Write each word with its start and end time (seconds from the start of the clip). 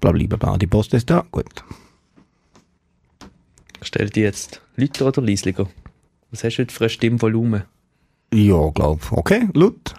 Blablabla, 0.00 0.58
die 0.58 0.66
Post 0.66 0.94
ist 0.94 1.10
da, 1.10 1.24
gut. 1.30 1.64
Stell 3.82 4.10
dir 4.10 4.24
jetzt 4.24 4.60
Leute 4.76 5.04
oder 5.04 5.22
leislicher? 5.22 5.68
Was 6.30 6.44
hast 6.44 6.56
du 6.56 6.62
heute 6.62 6.74
für 6.74 6.84
ein 6.84 6.90
Stimmvolumen? 6.90 7.64
Ja, 8.32 8.70
glaub. 8.70 9.10
Okay, 9.12 9.48
laut. 9.54 9.94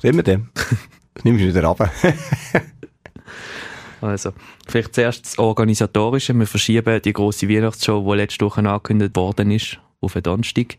Sehen 0.00 0.16
wir 0.16 0.22
den. 0.22 0.48
Nimmst 1.24 1.42
du 1.42 1.48
wieder 1.48 1.68
ab. 1.68 1.90
Also, 4.02 4.32
vielleicht 4.66 4.94
zuerst 4.94 5.26
das 5.26 5.38
Organisatorische. 5.38 6.32
Wir 6.32 6.46
verschieben 6.46 7.02
die 7.02 7.12
grosse 7.12 7.50
Weihnachtsshow, 7.50 8.02
die 8.10 8.16
letzte 8.16 8.46
Woche 8.46 8.60
angekündigt 8.60 9.14
worden 9.14 9.50
ist, 9.50 9.78
auf 10.00 10.14
den 10.14 10.22
Donnerstag. 10.22 10.78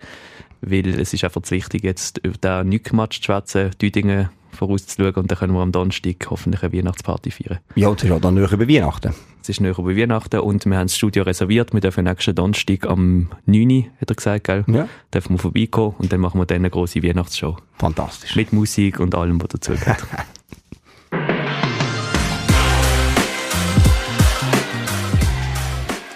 Weil 0.62 1.00
es 1.00 1.14
ist 1.14 1.24
einfach 1.24 1.44
zu 1.44 1.54
wichtig, 1.54 1.84
jetzt 1.84 2.18
über 2.20 2.38
den 2.38 2.70
Nück-Match 2.70 3.20
zu 3.20 3.26
schwätzen, 3.26 3.72
die 3.80 3.92
Dinge 3.92 4.32
vorauszuschauen 4.52 5.14
und 5.16 5.32
dann 5.32 5.38
können 5.38 5.54
wir 5.54 5.62
am 5.62 5.72
Donnerstag 5.72 6.16
hoffentlich 6.30 6.64
eine 6.64 6.74
Weihnachtsparty 6.74 7.32
feiern. 7.32 7.60
Ja, 7.76 7.92
es 7.92 8.04
ist 8.04 8.12
auch 8.12 8.22
dann 8.22 8.36
näher 8.36 8.52
über 8.52 8.68
Weihnachten. 8.68 9.14
Es 9.42 9.50
ist 9.50 9.62
näher 9.62 9.78
über 9.78 9.96
Weihnachten 9.96 10.40
und 10.40 10.66
wir 10.66 10.78
haben 10.78 10.88
das 10.88 10.96
Studio 10.96 11.24
reserviert. 11.24 11.74
Wir 11.74 11.82
dürfen 11.82 12.04
nächsten 12.04 12.36
Donnerstag 12.36 12.86
am 12.86 13.30
9. 13.46 13.86
hat 14.00 14.10
er 14.10 14.16
gesagt, 14.16 14.44
gell? 14.46 14.64
Ja. 14.68 14.88
Dürfen 15.14 15.36
wir 15.36 15.40
vorbeikommen 15.40 15.96
und 15.98 16.12
dann 16.12 16.20
machen 16.20 16.40
wir 16.40 16.46
dann 16.46 16.58
eine 16.58 16.70
grosse 16.70 17.02
Weihnachtsshow. 17.02 17.58
Fantastisch. 17.78 18.36
Mit 18.36 18.54
Musik 18.54 19.00
und 19.00 19.16
allem, 19.16 19.42
was 19.42 19.50
dazugehört. 19.50 20.06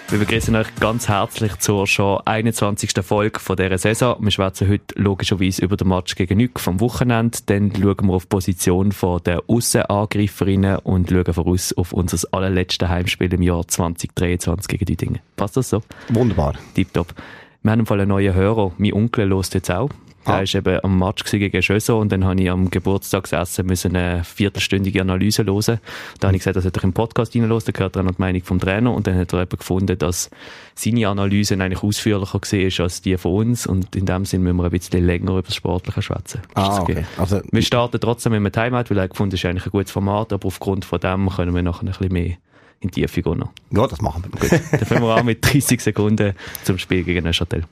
Wir 0.08 0.20
begrüßen 0.20 0.54
euch 0.54 0.72
ganz 0.76 1.08
herzlich 1.08 1.56
zur 1.56 1.84
schon 1.88 2.20
21. 2.24 2.92
Folge 3.04 3.40
von 3.40 3.56
dieser 3.56 3.76
Saison. 3.76 4.16
Wir 4.20 4.30
schwätzen 4.30 4.68
heute 4.68 4.94
logischerweise 4.94 5.62
über 5.62 5.76
den 5.76 5.88
Match 5.88 6.14
gegen 6.14 6.38
Nück 6.38 6.60
vom 6.60 6.78
Wochenende. 6.78 7.38
Dann 7.46 7.72
schauen 7.74 8.06
wir 8.06 8.14
auf 8.14 8.22
die 8.22 8.28
Position 8.28 8.94
der 9.24 9.42
Aussenangreiferinnen 9.48 10.78
und 10.78 11.10
schauen 11.10 11.34
voraus 11.34 11.72
auf 11.72 11.92
unser 11.92 12.18
allerletztes 12.30 12.88
Heimspiel 12.88 13.34
im 13.34 13.42
Jahr 13.42 13.66
2023 13.66 14.68
gegen 14.68 14.84
Düdingen. 14.84 15.18
Passt 15.34 15.56
das 15.56 15.70
so? 15.70 15.82
Wunderbar. 16.10 16.54
Tipptopp. 16.76 17.12
Wir 17.66 17.72
haben 17.72 17.80
im 17.80 17.86
Fall 17.86 17.98
einen 18.00 18.10
neuen 18.10 18.32
Hörer. 18.32 18.70
Mein 18.78 18.92
Onkel 18.92 19.26
lost 19.26 19.52
jetzt 19.54 19.72
auch. 19.72 19.88
Der 20.24 20.34
Ah. 20.34 20.38
war 20.38 20.54
eben 20.54 20.84
am 20.84 20.98
Match 21.00 21.24
gegen 21.24 21.62
Schöso 21.62 21.98
und 21.98 22.12
dann 22.12 22.24
habe 22.24 22.40
ich 22.40 22.48
am 22.48 22.70
Geburtstagsessen 22.70 23.66
müssen 23.66 23.96
eine 23.96 24.22
viertelstündige 24.22 25.00
Analyse 25.00 25.44
hören. 25.44 25.80
Da 26.20 26.28
habe 26.28 26.36
ich 26.36 26.44
gesagt, 26.44 26.56
dass 26.56 26.64
er 26.64 26.84
im 26.84 26.92
Podcast 26.92 27.34
reinhören, 27.34 27.60
da 27.64 27.72
gehört 27.72 27.96
er 27.96 28.04
noch 28.04 28.12
die 28.12 28.20
Meinung 28.22 28.42
vom 28.44 28.60
Trainer 28.60 28.92
und 28.94 29.08
dann 29.08 29.16
hat 29.18 29.32
er 29.32 29.42
eben 29.42 29.58
gefunden, 29.58 29.98
dass 29.98 30.30
seine 30.76 31.08
Analyse 31.08 31.54
eigentlich 31.54 31.82
ausführlicher 31.82 32.34
war 32.40 32.84
als 32.84 33.02
die 33.02 33.16
von 33.16 33.32
uns 33.34 33.66
und 33.66 33.96
in 33.96 34.06
dem 34.06 34.24
Sinn 34.24 34.42
müssen 34.44 34.56
wir 34.58 34.64
ein 34.64 34.70
bisschen 34.70 35.04
länger 35.04 35.30
über 35.32 35.42
das 35.42 35.56
Sportliche 35.56 36.02
schwätzen. 36.02 36.42
Ist 36.42 36.56
Ah, 36.56 36.80
okay. 36.82 37.04
Also, 37.18 37.40
Wir 37.50 37.62
starten 37.62 37.98
trotzdem 38.00 38.30
mit 38.40 38.56
einem 38.56 38.70
Timeout, 38.70 38.90
weil 38.90 38.98
er 38.98 39.08
gefunden 39.08 39.34
ist 39.34 39.44
eigentlich 39.44 39.66
ein 39.66 39.72
gutes 39.72 39.90
Format, 39.90 40.32
aber 40.32 40.46
aufgrund 40.46 40.84
von 40.84 41.00
dem 41.00 41.28
können 41.30 41.52
wir 41.52 41.62
nachher 41.62 41.82
ein 41.82 41.86
bisschen 41.88 42.12
mehr 42.12 42.34
in 42.80 42.90
die 42.90 43.02
Tiefe 43.02 43.22
gehen. 43.22 43.38
noch. 43.38 43.52
ja, 43.70 43.86
das 43.86 44.00
machen 44.00 44.24
wir. 44.24 44.40
Gut, 44.40 44.60
dann 44.72 44.86
fangen 44.86 45.02
wir 45.02 45.16
an 45.16 45.26
mit 45.26 45.44
30 45.44 45.80
Sekunden 45.80 46.34
zum 46.64 46.78
Spiel 46.78 47.04
gegen 47.04 47.24
Neuchâtel. 47.24 47.64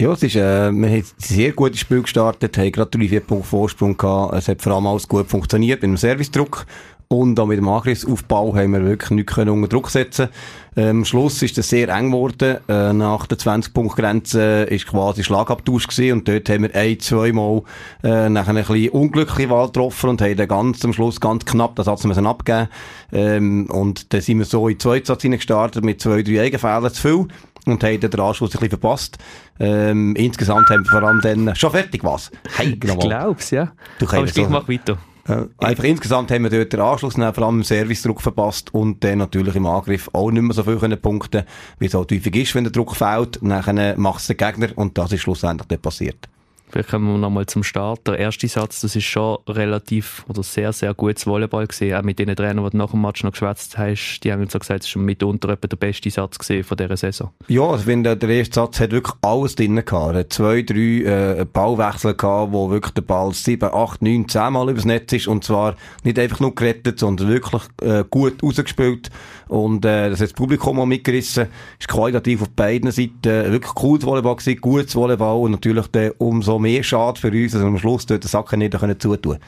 Ja, 0.00 0.12
es 0.12 0.22
ist, 0.22 0.36
äh, 0.36 0.38
wir 0.38 0.68
haben 0.70 0.84
ein 0.84 1.04
sehr 1.16 1.52
gutes 1.52 1.80
Spiel 1.80 2.02
gestartet, 2.02 2.58
haben 2.58 2.70
gerade 2.70 2.90
drei, 2.90 3.08
vier 3.08 3.20
Punkte 3.20 3.48
Vorsprung 3.48 3.96
gehabt. 3.96 4.34
Es 4.34 4.46
hat 4.46 4.60
vor 4.60 4.74
allem 4.74 4.86
alles 4.86 5.08
gut 5.08 5.26
funktioniert 5.26 5.80
mit 5.80 5.90
dem 5.90 5.96
Servicedruck. 5.96 6.66
Und 7.08 7.38
auch 7.38 7.46
mit 7.46 7.58
dem 7.58 7.68
Angriffsaufbau 7.68 8.56
haben 8.56 8.72
wir 8.72 8.84
wirklich 8.84 9.10
nichts 9.10 9.34
können 9.34 9.50
unter 9.50 9.68
Druck 9.68 9.90
setzen 9.90 10.28
ähm, 10.76 10.98
Am 10.98 11.04
Schluss 11.04 11.40
ist 11.40 11.56
es 11.56 11.68
sehr 11.68 11.88
eng 11.88 12.10
geworden. 12.10 12.56
Äh, 12.68 12.92
nach 12.92 13.26
der 13.26 13.38
20-Punkt-Grenze 13.38 14.64
ist 14.64 14.88
quasi 14.88 15.22
Schlagabtausch 15.22 15.86
gewesen. 15.86 16.18
Und 16.18 16.28
dort 16.28 16.48
haben 16.48 16.64
wir 16.64 16.74
ein, 16.74 16.98
zweimal 16.98 17.62
äh, 18.02 18.28
nachher 18.28 18.50
ein 18.56 18.64
bisschen 18.64 18.88
unglückliche 18.90 19.50
Wahl 19.50 19.66
getroffen 19.66 20.10
und 20.10 20.20
haben 20.20 20.36
dann 20.36 20.48
ganz 20.48 20.84
am 20.84 20.92
Schluss 20.92 21.20
ganz 21.20 21.44
knapp 21.44 21.76
den 21.76 21.84
Satz 21.84 22.02
müssen 22.04 22.26
abgeben 22.26 22.68
ähm, 23.12 23.66
Und 23.70 24.12
dann 24.12 24.20
sind 24.20 24.38
wir 24.38 24.44
so 24.44 24.66
in 24.66 24.74
die 24.74 24.78
zweite 24.78 25.06
Satz 25.06 25.22
gestartet 25.22 25.84
mit 25.84 26.00
zwei, 26.00 26.22
drei 26.22 26.40
Eigenfehlern 26.42 26.92
zu 26.92 27.02
viel 27.02 27.28
und 27.66 27.82
haben 27.84 28.00
dann 28.00 28.10
den 28.10 28.20
Anschluss 28.20 28.50
ein 28.50 28.52
bisschen 28.60 28.70
verpasst. 28.70 29.18
Ähm, 29.60 30.14
insgesamt 30.16 30.68
haben 30.70 30.84
wir 30.84 30.90
vor 30.90 31.02
allem 31.02 31.20
dann 31.20 31.54
schon 31.54 31.70
fertig 31.70 32.02
was. 32.04 32.30
Hey, 32.56 32.70
Ich 32.72 32.80
glaub's, 32.80 33.50
ja. 33.50 33.72
Du 33.98 34.06
Aber 34.06 34.24
ich 34.24 34.34
so- 34.34 34.48
mach 34.48 34.68
weiter. 34.68 34.98
Äh, 35.28 35.46
einfach 35.58 35.84
insgesamt 35.84 36.30
haben 36.30 36.44
wir 36.44 36.50
dort 36.50 36.72
den 36.72 36.80
Anschluss 36.80 37.14
vor 37.14 37.24
allem 37.24 37.58
im 37.58 37.64
Servicedruck 37.64 38.20
verpasst 38.20 38.72
und 38.72 39.02
dann 39.02 39.18
natürlich 39.18 39.56
im 39.56 39.66
Angriff 39.66 40.08
auch 40.12 40.30
nicht 40.30 40.42
mehr 40.42 40.54
so 40.54 40.62
viel 40.62 40.78
können 40.78 41.00
punkten, 41.00 41.44
wie 41.78 41.86
es 41.86 41.94
halt 41.94 42.12
häufig 42.12 42.36
ist, 42.36 42.54
wenn 42.54 42.64
der 42.64 42.72
Druck 42.72 42.94
fehlt. 42.94 43.42
Nachher 43.42 43.98
macht 43.98 44.20
es 44.20 44.26
der 44.28 44.36
Gegner 44.36 44.68
und 44.76 44.96
das 44.98 45.12
ist 45.12 45.22
schlussendlich 45.22 45.66
dann 45.68 45.80
passiert. 45.80 46.28
Vielleicht 46.68 46.90
kommen 46.90 47.06
wir 47.12 47.18
nochmal 47.18 47.46
zum 47.46 47.62
Start. 47.62 48.06
Der 48.06 48.18
erste 48.18 48.48
Satz, 48.48 48.80
das 48.80 48.96
ist 48.96 49.04
schon 49.04 49.38
relativ 49.48 50.24
oder 50.28 50.42
sehr, 50.42 50.72
sehr 50.72 50.94
gutes 50.94 51.26
Volleyball 51.26 51.66
gesehen. 51.66 51.96
Auch 51.96 52.02
mit 52.02 52.18
den 52.18 52.34
Trainern, 52.34 52.64
die 52.64 52.70
du 52.70 52.76
nach 52.76 52.90
dem 52.90 53.02
Match 53.02 53.22
noch 53.22 53.32
geschwätzt 53.32 53.78
hast, 53.78 54.20
die 54.20 54.32
haben 54.32 54.48
so 54.48 54.58
gesagt, 54.58 54.82
es 54.82 54.88
ist 54.88 54.96
mitunter 54.96 55.50
etwa 55.50 55.68
der 55.68 55.76
beste 55.76 56.10
Satz 56.10 56.38
gesehen 56.38 56.64
von 56.64 56.76
dieser 56.76 56.96
Saison. 56.96 57.30
Ja, 57.48 57.62
also 57.62 57.76
ich 57.76 57.84
finde, 57.84 58.16
der 58.16 58.28
erste 58.28 58.54
Satz 58.54 58.80
hat 58.80 58.90
wirklich 58.90 59.16
alles 59.22 59.54
drin 59.54 59.76
gehabt. 59.76 60.14
Er 60.14 60.20
hat 60.20 60.32
zwei, 60.32 60.62
drei 60.62 61.38
äh, 61.40 61.44
Ballwechsel 61.44 62.14
gehabt, 62.14 62.52
wo 62.52 62.70
wirklich 62.70 62.94
der 62.94 63.02
Ball 63.02 63.32
sieben, 63.32 63.72
acht, 63.72 64.02
neun, 64.02 64.28
zehn 64.28 64.52
Mal 64.52 64.68
übers 64.68 64.84
Netz 64.84 65.12
ist 65.12 65.28
und 65.28 65.44
zwar 65.44 65.76
nicht 66.02 66.18
einfach 66.18 66.40
nur 66.40 66.54
gerettet, 66.54 66.98
sondern 66.98 67.28
wirklich 67.28 67.62
äh, 67.82 68.04
gut 68.10 68.42
rausgespielt 68.42 69.10
und 69.48 69.84
äh, 69.84 70.10
das 70.10 70.20
hat 70.20 70.28
das 70.28 70.32
Publikum 70.32 70.80
auch 70.80 70.86
mitgerissen. 70.86 71.46
Ist 71.78 71.88
qualitativ 71.88 72.42
auf 72.42 72.50
beiden 72.50 72.90
Seiten 72.90 73.28
äh, 73.28 73.52
wirklich 73.52 73.74
cooles 73.74 74.04
Volleyball 74.04 74.36
gewesen, 74.36 74.60
gutes 74.60 74.96
Volleyball 74.96 75.40
und 75.40 75.52
natürlich 75.52 75.86
dann 75.88 76.10
umso 76.18 76.55
mehr 76.58 76.82
schade 76.82 77.20
für 77.20 77.30
uns, 77.30 77.52
dass 77.52 77.62
wir 77.62 77.68
am 77.68 77.78
Schluss 77.78 78.06
dort 78.06 78.24
den 78.24 78.28
Sack 78.28 78.52
nicht 78.56 78.78
können 78.78 78.98
zutun 78.98 79.38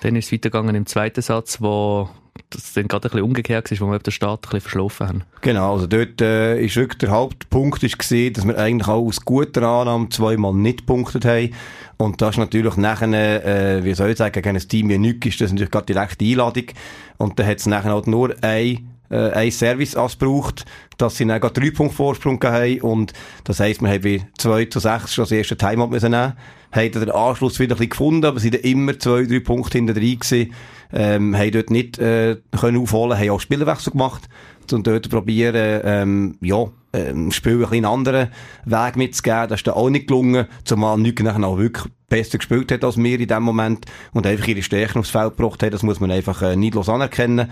Dann 0.00 0.16
ist 0.16 0.26
es 0.26 0.32
weitergegangen 0.32 0.74
im 0.74 0.86
zweiten 0.86 1.22
Satz, 1.22 1.60
wo 1.60 2.08
das 2.50 2.72
dann 2.72 2.88
gerade 2.88 3.08
ein 3.08 3.10
bisschen 3.10 3.24
umgekehrt 3.24 3.70
war, 3.70 3.80
wo 3.86 3.92
wir 3.92 3.98
den 3.98 4.12
Start 4.12 4.40
ein 4.40 4.50
bisschen 4.50 4.60
verschlafen 4.60 5.08
haben. 5.08 5.22
Genau, 5.40 5.74
also 5.74 5.86
dort 5.86 6.20
äh, 6.20 6.60
ist 6.60 6.76
wirklich 6.76 6.98
der 6.98 7.10
Hauptpunkt 7.10 7.82
ist 7.82 7.98
gesehen, 7.98 8.32
dass 8.32 8.46
wir 8.46 8.58
eigentlich 8.58 8.88
auch 8.88 9.06
aus 9.06 9.24
guter 9.24 9.62
Annahme 9.62 10.08
zweimal 10.08 10.52
nicht 10.54 10.78
gepunktet 10.78 11.24
haben. 11.24 11.50
Und 11.96 12.20
das 12.20 12.30
ist 12.30 12.38
natürlich 12.38 12.76
nachher, 12.76 13.44
äh, 13.44 13.84
wie 13.84 13.94
soll 13.94 14.10
ich 14.10 14.18
sagen, 14.18 14.32
gegen 14.32 14.56
ein 14.56 14.68
Team 14.68 14.88
wie 14.88 14.98
Nück 14.98 15.24
ist 15.26 15.40
das 15.40 15.52
natürlich 15.52 15.70
gerade 15.70 15.86
direkte 15.86 16.24
Einladung. 16.24 16.66
Und 17.18 17.38
dann 17.38 17.46
hat 17.46 17.58
es 17.58 17.66
nachher 17.66 17.92
halt 17.92 18.08
nur 18.08 18.34
ein, 18.42 18.88
äh, 19.14 19.30
ein 19.32 19.50
Service 19.50 19.92
gebraucht, 19.94 20.64
dass 20.98 21.16
sie 21.16 21.26
dann 21.26 21.40
gerade 21.40 21.60
drei 21.60 21.70
Punkte 21.70 21.96
Vorsprung 21.96 22.42
haben. 22.42 22.80
Und 22.80 23.12
das 23.44 23.60
heisst, 23.60 23.82
wir 23.82 23.88
haben 23.88 24.04
wie 24.04 24.22
2 24.38 24.66
zu 24.66 24.80
6 24.80 25.14
schon 25.14 25.24
das 25.24 25.32
erste 25.32 25.56
Timeout 25.56 25.88
müssen 25.88 26.10
nehmen. 26.10 26.34
Haben 26.72 26.92
den 26.92 27.10
Anschluss 27.10 27.60
wieder 27.60 27.80
ein 27.80 27.88
gefunden, 27.88 28.26
aber 28.26 28.40
sind 28.40 28.56
immer 28.56 28.98
zwei, 28.98 29.24
drei 29.24 29.38
Punkte 29.38 29.78
hinter 29.78 29.94
drin 29.94 30.18
gewesen. 30.18 30.52
Ähm, 30.92 31.36
haben 31.36 31.52
dort 31.52 31.70
nicht, 31.70 31.98
äh, 31.98 32.36
können 32.58 32.78
aufholen, 32.78 33.18
haben 33.18 33.30
auch 33.30 33.40
Spielerwechsel 33.40 33.92
gemacht. 33.92 34.28
Und 34.72 34.86
dort 34.86 35.08
probieren, 35.08 35.80
ähm, 35.84 36.38
ja, 36.40 36.66
ähm, 36.92 37.30
Spiel 37.32 37.64
ein 37.64 37.72
einen 37.72 37.84
anderen 37.84 38.28
Weg 38.64 38.96
mitzugeben. 38.96 39.48
Das 39.48 39.60
ist 39.60 39.66
dann 39.66 39.74
auch 39.74 39.90
nicht 39.90 40.06
gelungen, 40.06 40.46
zumal 40.64 40.96
Nück 40.98 41.22
nachher 41.22 41.44
auch 41.44 41.58
wirklich 41.58 41.92
besser 42.08 42.38
gespielt 42.38 42.70
hat 42.70 42.84
als 42.84 42.96
wir 42.96 43.18
in 43.18 43.26
dem 43.26 43.42
Moment 43.42 43.86
und 44.12 44.26
einfach 44.26 44.46
ihre 44.46 44.62
Stärken 44.62 45.00
aufs 45.00 45.10
Feld 45.10 45.36
gebracht 45.36 45.62
hat. 45.62 45.74
Das 45.74 45.82
muss 45.82 46.00
man 46.00 46.10
einfach 46.10 46.42
äh, 46.42 46.56
neidlos 46.56 46.88
anerkennen. 46.88 47.50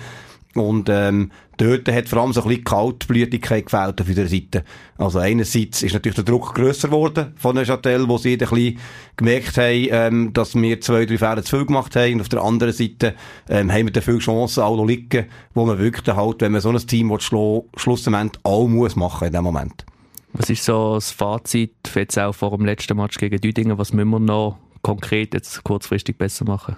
Und 0.54 0.88
ähm, 0.90 1.30
dort 1.56 1.90
hat 1.90 2.08
vor 2.08 2.20
allem 2.20 2.32
so 2.32 2.42
ein 2.42 2.48
bisschen 2.48 2.64
Kaltblütigkeit 2.64 3.64
gefällt 3.66 4.00
auf 4.00 4.08
unserer 4.08 4.26
Seite. 4.26 4.64
Also 4.98 5.18
einerseits 5.18 5.82
ist 5.82 5.92
natürlich 5.94 6.16
der 6.16 6.24
Druck 6.24 6.54
grösser 6.54 6.88
geworden 6.88 7.32
von 7.36 7.54
Neuchâtel, 7.54 8.08
wo 8.08 8.18
sie 8.18 8.32
ein 8.32 8.38
bisschen 8.38 8.78
gemerkt 9.16 9.56
haben, 9.56 9.88
ähm, 9.90 10.32
dass 10.32 10.54
wir 10.54 10.80
zwei, 10.80 11.06
drei 11.06 11.18
Fehler 11.18 11.42
zu 11.42 11.56
viel 11.56 11.66
gemacht 11.66 11.96
haben. 11.96 12.14
Und 12.14 12.20
auf 12.20 12.28
der 12.28 12.42
anderen 12.42 12.72
Seite 12.72 13.14
ähm, 13.48 13.72
haben 13.72 13.86
wir 13.86 13.92
dann 13.92 14.02
viele 14.02 14.18
Chancen 14.18 14.62
auch 14.62 14.76
noch 14.76 14.86
liegen, 14.86 15.26
wo 15.54 15.64
man 15.64 15.78
wirklich 15.78 16.14
halt, 16.14 16.40
wenn 16.42 16.52
man 16.52 16.60
so 16.60 16.70
ein 16.70 16.78
Team 16.78 17.10
schlo- 17.12 17.64
schlussendlich 17.76 18.40
auch 18.42 18.66
muss 18.66 18.94
machen 18.94 19.28
in 19.28 19.32
dem 19.32 19.44
Moment. 19.44 19.86
Was 20.34 20.48
ist 20.48 20.64
so 20.64 20.94
das 20.94 21.10
Fazit 21.10 21.72
jetzt 21.94 22.18
auch 22.18 22.34
vor 22.34 22.56
dem 22.56 22.64
letzten 22.64 22.96
Match 22.96 23.18
gegen 23.18 23.40
Düdingen? 23.40 23.78
Was 23.78 23.92
müssen 23.92 24.10
wir 24.10 24.18
noch 24.20 24.58
konkret 24.82 25.34
jetzt 25.34 25.62
kurzfristig 25.62 26.16
besser 26.16 26.44
machen? 26.44 26.76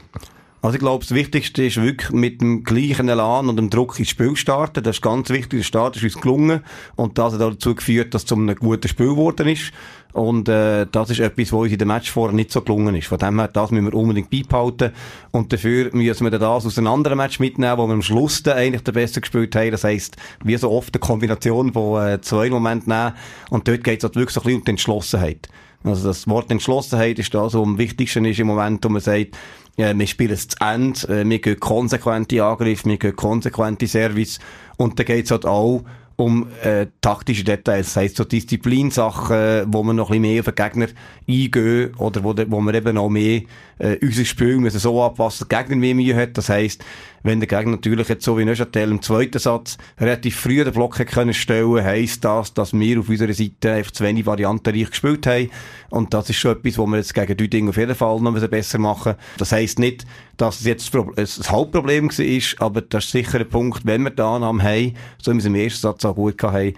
Also 0.65 0.77
ich 0.77 0.81
glaube, 0.81 1.05
das 1.05 1.15
Wichtigste 1.15 1.63
ist 1.63 1.77
wirklich 1.77 2.11
mit 2.11 2.41
dem 2.41 2.65
gleichen 2.65 3.11
Elan 3.11 3.51
und 3.51 3.57
dem 3.57 3.69
Druck 3.69 3.99
ins 3.99 4.09
Spiel 4.09 4.35
starten. 4.35 4.83
Das 4.83 4.97
ist 4.97 5.03
ganz 5.03 5.29
wichtig. 5.29 5.59
Der 5.59 5.63
Start 5.63 5.97
ist 5.97 6.05
uns 6.05 6.19
gelungen 6.19 6.63
und 6.97 7.19
das 7.19 7.35
hat 7.35 7.41
dazu 7.43 7.75
geführt, 7.75 8.15
dass 8.15 8.23
es 8.23 8.29
zu 8.29 8.35
einem 8.35 8.57
guten 8.57 8.89
Spiel 8.89 9.09
geworden 9.11 9.47
ist. 9.47 9.73
Und 10.15 10.49
äh, 10.49 10.87
das 10.91 11.11
ist 11.11 11.21
etwas, 11.21 11.53
was 11.53 11.61
uns 11.61 11.73
in 11.73 11.79
dem 11.79 11.89
Match 11.89 12.11
vorher 12.11 12.35
nicht 12.35 12.51
so 12.51 12.63
gelungen 12.63 12.95
ist. 12.95 13.09
Von 13.09 13.19
dem 13.19 13.39
her, 13.41 13.49
das 13.49 13.73
müssen 13.73 13.85
wir 13.85 13.95
unbedingt 13.95 14.31
beibehalten. 14.31 14.93
Und 15.33 15.53
dafür 15.53 15.91
müssen 15.93 16.25
wir 16.25 16.31
das 16.31 16.65
aus 16.65 16.79
einem 16.79 16.87
anderen 16.87 17.19
Match 17.19 17.41
mitnehmen, 17.41 17.77
wo 17.77 17.87
wir 17.87 17.93
am 17.93 18.01
Schluss 18.01 18.43
dann 18.43 18.57
eigentlich 18.57 18.85
den 18.85 18.95
Besten 18.95 19.21
gespielt 19.21 19.55
haben. 19.55 19.71
Das 19.71 19.85
heisst, 19.85 20.17
wie 20.45 20.57
so 20.57 20.71
oft 20.71 20.95
eine 20.95 21.01
Kombination 21.01 21.75
von 21.75 22.09
äh, 22.09 22.21
zwei 22.23 22.49
Momenten 22.49 22.91
nehmen. 22.91 23.13
Und 23.51 23.69
dort 23.69 23.85
geht 23.85 23.99
es 23.99 24.05
halt 24.05 24.17
wirklich 24.17 24.33
so 24.33 24.41
ein 24.41 24.45
bisschen 24.45 24.61
um 24.61 24.65
die 24.65 24.71
Entschlossenheit. 24.71 25.49
Also 25.85 26.09
das 26.09 26.27
Wort 26.27 26.51
Entschlossenheit 26.51 27.19
ist 27.19 27.35
das, 27.35 27.53
was 27.53 27.63
am 27.63 27.77
wichtigsten 27.77 28.25
ist 28.25 28.41
im 28.41 28.47
Moment, 28.47 28.85
wo 28.85 28.89
man 28.89 29.03
sagt, 29.03 29.37
ja, 29.77 29.97
wir 29.97 30.07
spielen 30.07 30.33
es 30.33 30.49
zu 30.49 30.57
Ende, 30.61 31.07
äh, 31.09 31.29
wir 31.29 31.39
gehen 31.41 31.61
konsequente 31.61 32.43
Angriffe, 32.43 32.89
wir 32.89 32.97
gehen 32.97 33.15
konsequente 33.15 33.87
Service 33.87 34.39
und 34.79 34.99
dann 34.99 35.07
geht's 35.07 35.31
halt 35.31 35.45
auch 35.45 35.85
um 36.17 36.47
äh, 36.63 36.87
taktische 37.01 37.45
Details, 37.45 37.87
das 37.87 37.97
heisst 37.97 38.17
so 38.17 38.25
Disziplinsachen, 38.25 39.65
wo 39.67 39.83
man 39.83 39.97
noch 39.97 40.11
ein 40.11 40.23
bisschen 40.23 40.33
mehr 40.33 40.41
auf 40.41 40.47
den 40.47 40.55
Gegner 40.55 40.87
eingehen 41.29 41.95
oder 41.97 42.23
wo, 42.23 42.35
wo 42.49 42.61
man 42.61 42.75
eben 42.75 42.97
auch 42.99 43.09
mehr 43.09 43.43
äh, 43.79 43.97
unser 44.01 44.25
Spiel 44.25 44.59
müssen 44.59 44.79
so 44.79 45.03
anpassen, 45.03 45.47
der 45.49 45.59
Gegner 45.59 45.77
mehr 45.77 45.95
Mühe 45.95 46.15
hat. 46.15 46.37
Das 46.39 46.49
heisst, 46.49 46.85
wenn 47.23 47.41
der 47.41 47.49
Gegner 47.49 47.73
natürlich 47.73 48.09
jetzt 48.09 48.25
so 48.25 48.39
wie 48.39 48.45
Neuchâtel 48.45 48.91
im 48.91 49.03
zweiten 49.03 49.39
Satz 49.39 49.79
relativ 49.99 50.37
früh 50.37 50.63
den 50.63 50.73
Block 50.73 50.99
hat 50.99 51.09
können 51.09 51.35
stellen, 51.35 51.83
heisst 51.83 52.25
das, 52.25 52.55
dass 52.55 52.73
wir 52.73 53.01
auf 53.01 53.09
unserer 53.09 53.33
Seite 53.33 53.73
einfach 53.73 53.93
zu 53.93 54.05
wenig 54.05 54.27
variantenreich 54.27 54.91
gespielt 54.91 55.27
haben. 55.27 55.51
Und 55.91 56.13
das 56.13 56.29
ist 56.29 56.37
schon 56.37 56.53
etwas, 56.53 56.77
wo 56.77 56.87
wir 56.87 56.99
jetzt 56.99 57.15
gegen 57.15 57.37
Düding 57.37 57.69
auf 57.69 57.77
jeden 57.77 57.95
Fall 57.95 58.21
noch 58.21 58.49
besser 58.49 58.79
machen 58.79 59.15
Das 59.39 59.53
heisst 59.53 59.79
nicht, 59.79 60.05
dass 60.37 60.61
es 60.61 60.67
jetzt 60.67 60.93
das 61.17 61.51
Hauptproblem 61.51 62.11
war, 62.11 62.67
aber 62.67 62.81
das 62.83 63.05
ist 63.05 63.13
sicher 63.13 63.39
ein 63.39 63.49
Punkt, 63.49 63.87
wenn 63.87 64.03
wir 64.03 64.11
die 64.11 64.23
Annahme 64.23 64.63
haben, 64.63 64.95
so 65.23 65.33
es 65.33 65.45
im 65.45 65.55
ersten 65.55 65.81
Satz 65.81 66.04
auch 66.05 66.15
gut 66.15 66.43
hatten, 66.43 66.75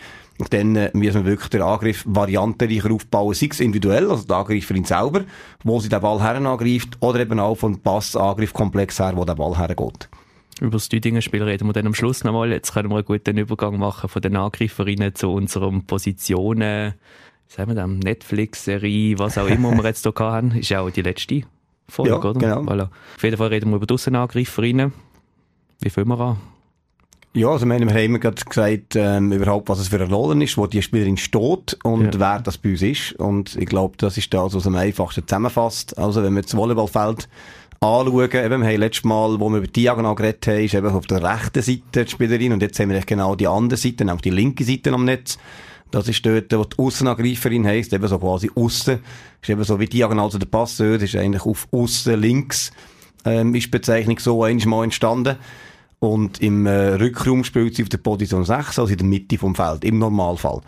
dann 0.51 0.77
äh, 0.77 0.91
müssen 0.93 1.25
wir 1.25 1.33
wirklich 1.33 1.49
den 1.51 1.63
Angriff 1.63 2.05
variantenreicher 2.07 2.91
aufbauen, 2.91 3.35
sei 3.35 3.49
es 3.51 3.61
individuell, 3.61 4.11
also 4.11 4.27
der 4.27 4.37
Angreiferin 4.37 4.85
selber, 4.85 5.25
wo 5.65 5.81
sie 5.81 5.89
den 5.89 6.01
Ball 6.01 6.21
herangreift, 6.21 6.99
oder 7.01 7.21
eben 7.21 7.41
auch 7.41 7.57
vom 7.57 7.81
Passangriffkomplex 7.81 8.99
her, 9.01 9.13
wo 9.17 9.25
der 9.25 9.35
Ball 9.35 9.57
hergeht. 9.57 10.09
Über 10.61 10.73
das 10.73 10.89
Düdingen-Spiel 10.89 11.43
reden 11.43 11.69
wir 11.69 11.73
dann 11.75 11.87
am 11.87 11.95
Schluss 11.95 12.25
nochmal. 12.25 12.51
Jetzt 12.51 12.73
können 12.73 12.89
wir 12.89 12.97
einen 12.97 13.05
guten 13.05 13.37
Übergang 13.37 13.79
machen 13.79 14.09
von 14.09 14.23
den 14.23 14.37
Angreiferinnen 14.37 15.15
zu 15.15 15.31
unseren 15.31 15.85
Positionen, 15.85 16.95
sagen 17.47 17.71
wir 17.71 17.75
dann, 17.75 17.99
Netflix-Serie, 17.99 19.19
was 19.19 19.37
auch 19.37 19.49
immer 19.49 19.73
wir 19.73 19.85
jetzt 19.85 20.03
hier 20.03 20.15
haben. 20.19 20.53
Ist 20.53 20.71
ja 20.71 20.81
auch 20.81 20.91
die 20.91 21.03
letzte 21.03 21.43
Folge, 21.89 22.11
ja, 22.11 22.19
oder? 22.19 22.33
genau. 22.33 22.61
Voilà. 22.63 22.89
Auf 23.17 23.23
jeden 23.23 23.37
Fall 23.37 23.49
reden 23.49 23.71
wir 23.71 23.77
über 23.77 23.87
die 23.87 23.95
Aussenangreiferinnen. 23.95 24.93
Wie 25.81 25.91
fangen 25.91 26.09
wir 26.09 26.21
an? 26.21 26.56
Ja, 27.37 27.51
also 27.51 27.67
wir 27.67 27.75
haben 27.75 27.89
immer 27.91 28.19
gerade 28.19 28.43
gesagt, 28.43 28.97
ähm, 28.97 29.31
überhaupt, 29.31 29.69
was 29.69 29.79
es 29.79 29.89
für 29.89 29.97
eine 29.97 30.09
Rolle 30.09 30.43
ist, 30.43 30.57
wo 30.57 30.67
die 30.67 30.81
Spielerin 30.81 31.19
steht 31.19 31.77
und 31.85 32.15
ja. 32.15 32.21
wer 32.21 32.41
das 32.41 32.57
bei 32.57 32.71
uns 32.71 32.81
ist. 32.81 33.13
Und 33.13 33.57
ich 33.57 33.67
glaube, 33.67 33.95
das 33.99 34.17
ist 34.17 34.33
das, 34.33 34.55
was 34.55 34.67
am 34.67 34.75
einfachsten 34.75 35.29
zusammenfasst. 35.29 35.99
Also 35.99 36.23
wenn 36.23 36.35
wir 36.35 36.41
das 36.41 36.57
Volleyballfeld 36.57 37.29
anschauen, 37.81 38.31
eben, 38.33 38.63
wir 38.63 38.69
haben 38.69 38.81
letztes 38.81 39.05
Mal, 39.05 39.39
wo 39.39 39.51
wir 39.51 39.59
über 39.59 39.67
Diagonal 39.67 40.15
geredet 40.15 40.47
haben, 40.47 40.65
ist 40.65 40.73
eben 40.73 40.87
auf 40.87 41.07
der 41.09 41.23
rechten 41.23 41.61
Seite 41.61 42.07
die 42.07 42.11
Spielerin 42.11 42.55
und 42.55 42.63
jetzt 42.63 42.81
haben 42.81 42.89
wir 42.89 42.99
genau 43.03 43.35
die 43.35 43.49
andere 43.49 43.77
Seite, 43.77 44.07
nämlich 44.07 44.23
die 44.23 44.31
linke 44.31 44.65
Seite 44.65 44.91
am 44.95 45.05
Netz. 45.05 45.37
Das 45.91 46.09
ist 46.09 46.25
dort, 46.25 46.51
wo 46.55 46.65
die 46.65 46.79
Aussenangreiferin 46.79 47.67
heisst, 47.67 47.93
eben 47.93 48.09
so 48.09 48.19
quasi 48.19 48.51
aussen. 48.55 49.01
Ist 49.43 49.51
eben 49.51 49.63
so 49.63 49.79
wie 49.79 49.87
diagonal 49.87 50.31
zu 50.31 50.39
der 50.39 50.47
Passeur, 50.47 50.95
das 50.95 51.11
ist 51.11 51.17
eigentlich 51.17 51.45
auf 51.45 51.69
aussen 51.71 52.19
links, 52.19 52.73
ähm, 53.27 53.55
ist 53.55 53.67
die 53.67 53.71
Bezeichnung 53.73 54.19
so 54.21 54.43
einmal 54.43 54.85
entstanden. 54.85 55.37
Und 55.99 56.43
im 56.43 56.67
äh, 56.67 56.95
Rückraum 56.95 57.43
spielt 57.45 57.75
sie 57.75 57.83
auf 57.83 57.89
der 57.89 57.99
Position 57.99 58.45
6, 58.45 58.79
also 58.79 58.93
in 58.93 58.99
der 58.99 59.07
Mitte 59.07 59.39
vom 59.39 59.55
Feld, 59.55 59.85
im 59.85 59.99
Normalfall. 59.99 60.61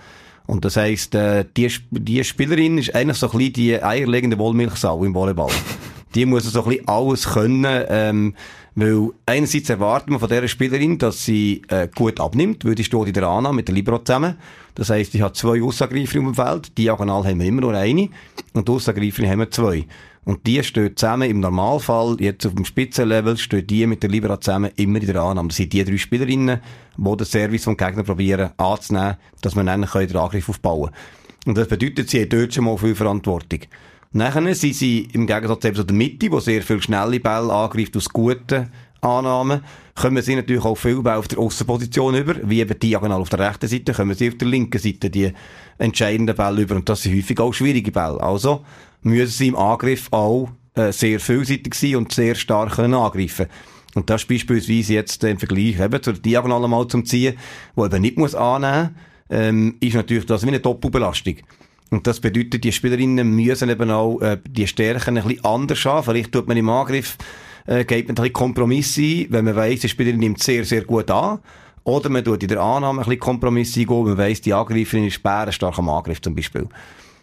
Und 0.46 0.64
das 0.64 0.76
heisst, 0.76 1.14
äh, 1.14 1.44
die, 1.56 1.70
die 1.90 2.24
Spielerin 2.24 2.78
ist 2.78 2.94
eigentlich 2.94 3.18
so 3.18 3.30
ein 3.30 3.36
bisschen 3.36 3.52
die 3.52 3.82
eierlegende 3.82 4.38
Wollmilchsau 4.38 5.04
im 5.04 5.14
Volleyball. 5.14 5.50
die 6.14 6.24
muss 6.24 6.44
so 6.44 6.62
ein 6.62 6.68
bisschen 6.70 6.88
alles 6.88 7.28
können, 7.28 7.84
ähm, 7.88 8.34
weil 8.74 9.10
einerseits 9.26 9.68
erwartet 9.68 10.08
man 10.08 10.20
von 10.20 10.28
dieser 10.28 10.48
Spielerin, 10.48 10.98
dass 10.98 11.24
sie 11.24 11.62
äh, 11.68 11.88
gut 11.94 12.20
abnimmt, 12.20 12.64
weil 12.64 12.74
die 12.74 12.84
steht 12.84 13.08
in 13.08 13.12
der 13.12 13.26
Annahme 13.26 13.56
mit 13.56 13.68
der 13.68 13.74
Libero 13.74 13.98
zusammen. 13.98 14.36
Das 14.74 14.90
heisst, 14.90 15.14
ich 15.14 15.20
habe 15.20 15.34
zwei 15.34 15.62
Aussagreifer 15.62 16.16
im 16.16 16.34
Feld, 16.34 16.78
diagonal 16.78 17.24
haben 17.24 17.40
wir 17.40 17.46
immer 17.46 17.62
nur 17.62 17.74
eine 17.74 18.08
und 18.54 18.70
Aussagreifer 18.70 19.28
haben 19.28 19.40
wir 19.40 19.50
zwei. 19.50 19.84
Und 20.28 20.46
die 20.46 20.62
stehen 20.62 20.94
zusammen 20.94 21.30
im 21.30 21.40
Normalfall, 21.40 22.18
jetzt 22.20 22.44
auf 22.44 22.54
dem 22.54 22.66
Spitzenlevel, 22.66 23.38
stehen 23.38 23.66
die 23.66 23.86
mit 23.86 24.02
der 24.02 24.10
Libera 24.10 24.38
zusammen 24.38 24.70
immer 24.76 25.00
in 25.00 25.06
der 25.06 25.22
Annahme. 25.22 25.48
Das 25.48 25.56
sind 25.56 25.72
die 25.72 25.82
drei 25.82 25.96
Spielerinnen, 25.96 26.60
die 26.98 27.16
den 27.16 27.24
Service 27.24 27.64
vom 27.64 27.78
Gegner 27.78 28.02
probieren 28.02 28.50
anzunehmen, 28.58 29.16
dass 29.40 29.54
man 29.54 29.64
dann 29.64 29.80
den 29.90 30.16
Angriff 30.18 30.50
aufbauen 30.50 30.90
kann. 30.90 30.94
Und 31.46 31.56
das 31.56 31.66
bedeutet, 31.66 32.10
sie 32.10 32.20
haben 32.20 32.28
dort 32.28 32.52
schon 32.52 32.66
mal 32.66 32.76
viel 32.76 32.94
Verantwortung. 32.94 33.60
Nachher 34.12 34.54
sind 34.54 34.74
sie 34.74 35.08
im 35.14 35.26
Gegensatz 35.26 35.64
eben 35.64 35.76
zu 35.76 35.84
der 35.84 35.96
Mitte, 35.96 36.30
wo 36.30 36.40
sehr 36.40 36.60
viel 36.60 36.82
schnelle 36.82 37.20
Bälle 37.20 37.50
angreift 37.50 37.96
aus 37.96 38.10
guten 38.10 38.68
Annahmen, 39.00 39.62
kommen 39.94 40.22
sie 40.22 40.36
natürlich 40.36 40.64
auch 40.64 40.76
viel 40.76 41.06
auf 41.06 41.28
der 41.28 41.38
Aussenposition 41.38 42.14
über, 42.14 42.36
wie 42.42 42.60
eben 42.60 42.78
diagonal 42.78 43.20
auf 43.20 43.28
der 43.28 43.40
rechten 43.40 43.68
Seite, 43.68 43.92
kommen 43.92 44.14
sie 44.14 44.28
auf 44.28 44.38
der 44.38 44.48
linken 44.48 44.78
Seite 44.78 45.10
die 45.10 45.32
entscheidenden 45.78 46.36
Bälle 46.36 46.62
über 46.62 46.76
und 46.76 46.88
das 46.88 47.02
sind 47.02 47.16
häufig 47.16 47.38
auch 47.40 47.52
schwierige 47.52 47.92
Bälle. 47.92 48.20
Also, 48.20 48.64
müssen 49.02 49.32
sie 49.32 49.48
im 49.48 49.56
Angriff 49.56 50.08
auch 50.10 50.50
äh, 50.74 50.92
sehr 50.92 51.20
vielseitig 51.20 51.74
sein 51.74 51.96
und 51.96 52.12
sehr 52.12 52.34
stark 52.34 52.76
können 52.76 52.94
angreifen 52.94 53.46
und 53.94 54.10
das 54.10 54.22
ist 54.22 54.28
beispielsweise 54.28 54.94
jetzt 54.94 55.24
im 55.24 55.38
Vergleich 55.38 55.80
eben 55.80 56.02
zur 56.02 56.12
Diagonale 56.14 56.68
mal 56.68 56.86
zum 56.88 57.04
Ziehen, 57.04 57.36
wo 57.74 57.84
eben 57.86 58.02
nicht 58.02 58.16
muss 58.16 58.34
annehmen, 58.34 58.96
ähm, 59.30 59.76
ist 59.80 59.94
natürlich 59.94 60.26
das 60.26 60.44
wie 60.44 60.48
eine 60.48 60.60
Doppelbelastung. 60.60 61.36
Und 61.90 62.06
das 62.06 62.20
bedeutet, 62.20 62.64
die 62.64 62.72
Spielerinnen 62.72 63.34
müssen 63.34 63.70
eben 63.70 63.90
auch 63.90 64.20
äh, 64.20 64.38
die 64.46 64.66
Stärken 64.66 65.16
ein 65.16 65.24
bisschen 65.24 65.44
anders 65.44 65.84
haben. 65.84 66.04
Vielleicht 66.04 66.32
tut 66.32 66.46
man 66.46 66.56
im 66.56 66.68
Angriff, 66.68 67.16
äh, 67.68 67.84
geht 67.84 68.08
man 68.08 68.16
ein 68.16 68.22
bisschen 68.22 68.32
Kompromisse 68.32 69.02
ein, 69.02 69.26
wenn 69.30 69.44
man 69.44 69.56
weiss, 69.56 69.80
die 69.80 69.88
Spielerin 69.88 70.20
nimmt 70.20 70.42
sehr, 70.42 70.64
sehr 70.64 70.84
gut 70.84 71.10
an. 71.10 71.38
Oder 71.84 72.08
man 72.08 72.24
tut 72.24 72.42
in 72.42 72.48
der 72.48 72.60
Annahme 72.60 73.00
ein 73.00 73.04
bisschen 73.04 73.20
Kompromisse 73.20 73.80
eingehen, 73.80 74.04
man 74.04 74.18
weiss, 74.18 74.40
die 74.40 74.54
Angreiferin 74.54 75.06
ist 75.06 75.20
stark 75.54 75.78
am 75.78 75.88
Angriff 75.88 76.20
zum 76.20 76.34
Beispiel. 76.34 76.66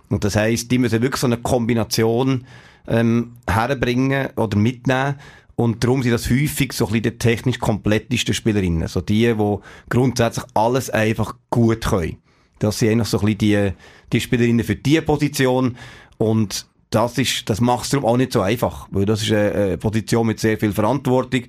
Und 0.09 0.23
das 0.23 0.35
heisst, 0.35 0.69
die 0.71 0.77
müssen 0.77 1.01
wirklich 1.01 1.19
so 1.19 1.27
eine 1.27 1.37
Kombination 1.37 2.45
ähm, 2.87 3.33
herbringen 3.47 4.29
oder 4.35 4.57
mitnehmen. 4.57 5.15
Und 5.55 5.83
darum 5.83 6.03
sind 6.03 6.11
das 6.11 6.29
häufig 6.29 6.73
so 6.73 6.85
ein 6.85 6.91
bisschen 6.91 7.03
die 7.03 7.17
technisch 7.17 7.59
komplettesten 7.59 8.33
Spielerinnen. 8.33 8.87
So 8.87 9.01
die, 9.01 9.33
die 9.33 9.57
grundsätzlich 9.89 10.45
alles 10.53 10.89
einfach 10.89 11.35
gut 11.49 11.85
können. 11.85 12.17
Das 12.59 12.79
sind 12.79 12.91
eigentlich 12.91 13.07
so 13.07 13.19
ein 13.19 13.25
bisschen 13.25 13.37
die, 13.39 13.71
die 14.13 14.21
Spielerinnen 14.21 14.65
für 14.65 14.75
diese 14.75 15.01
Position. 15.01 15.75
Und 16.17 16.67
das 16.95 17.17
ist, 17.17 17.49
das 17.49 17.61
macht 17.61 17.85
es 17.85 17.93
auch 17.93 18.17
nicht 18.17 18.31
so 18.31 18.41
einfach. 18.41 18.87
Weil 18.91 19.05
das 19.05 19.21
ist 19.21 19.31
eine, 19.31 19.77
Position 19.77 20.27
mit 20.27 20.39
sehr 20.39 20.57
viel 20.57 20.71
Verantwortung, 20.71 21.43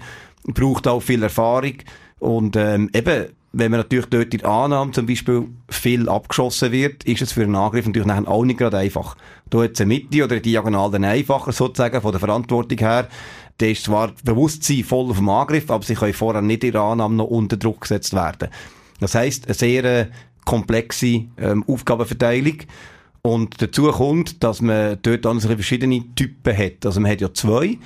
braucht 0.45 0.89
auch 0.89 1.01
viel 1.01 1.23
Erfahrung. 1.23 1.75
Und 2.19 2.57
ähm, 2.57 2.91
eben, 2.93 3.27
wenn 3.53 3.71
man 3.71 3.81
natürlich 3.81 4.07
dort 4.07 4.35
in 4.35 4.41
der 4.41 4.49
Annahme 4.49 4.93
zum 4.93 5.07
Beispiel 5.07 5.49
viel 5.69 6.09
abgeschossen 6.09 6.73
wird, 6.73 7.05
ist 7.05 7.23
es 7.23 7.33
für 7.33 7.45
einen 7.45 7.55
Angriff 7.55 7.87
natürlich 7.87 8.07
nachher 8.07 8.29
auch 8.29 8.45
nicht 8.45 8.59
gerade 8.59 8.79
einfach. 8.79 9.17
Da 9.49 9.63
hat 9.63 9.81
eine 9.81 9.89
Mitte 9.89 10.25
oder 10.25 10.35
eine 10.35 10.43
Diagonal 10.43 10.91
dann 10.91 11.05
einfacher 11.05 11.53
sozusagen 11.53 12.01
von 12.01 12.13
der 12.13 12.21
Verantwortung 12.21 12.79
her. 12.79 13.09
Da 13.59 13.67
ist 13.67 13.85
zwar 13.85 14.13
Bewusstsein 14.25 14.85
voll 14.85 15.11
auf 15.11 15.17
dem 15.17 15.29
Angriff, 15.29 15.71
aber 15.71 15.85
sie 15.85 15.95
können 15.95 16.13
vorher 16.13 16.43
nicht 16.43 16.65
in 16.65 16.73
der 16.73 16.83
Annahme 16.83 17.15
noch 17.15 17.27
unter 17.27 17.57
Druck 17.57 17.83
gesetzt 17.83 18.13
werden. 18.13 18.49
Das 19.01 19.15
heisst, 19.15 19.47
eine 19.47 19.55
sehr 19.55 19.85
äh, 19.85 20.07
komplexe 20.45 21.25
ähm, 21.39 21.65
Aufgabenverteilung. 21.67 22.59
Und 23.27 23.61
dazu 23.61 23.91
kommt, 23.91 24.45
dass 24.45 24.63
man 24.63 24.99
dort 25.03 25.25
dann 25.25 25.41
verschiedene 25.41 26.01
Typen 26.15 26.57
hat. 26.57 26.87
Also 26.87 27.01
man 27.01 27.11
hat 27.11 27.21
ja 27.21 27.35
zwei. 27.35 27.77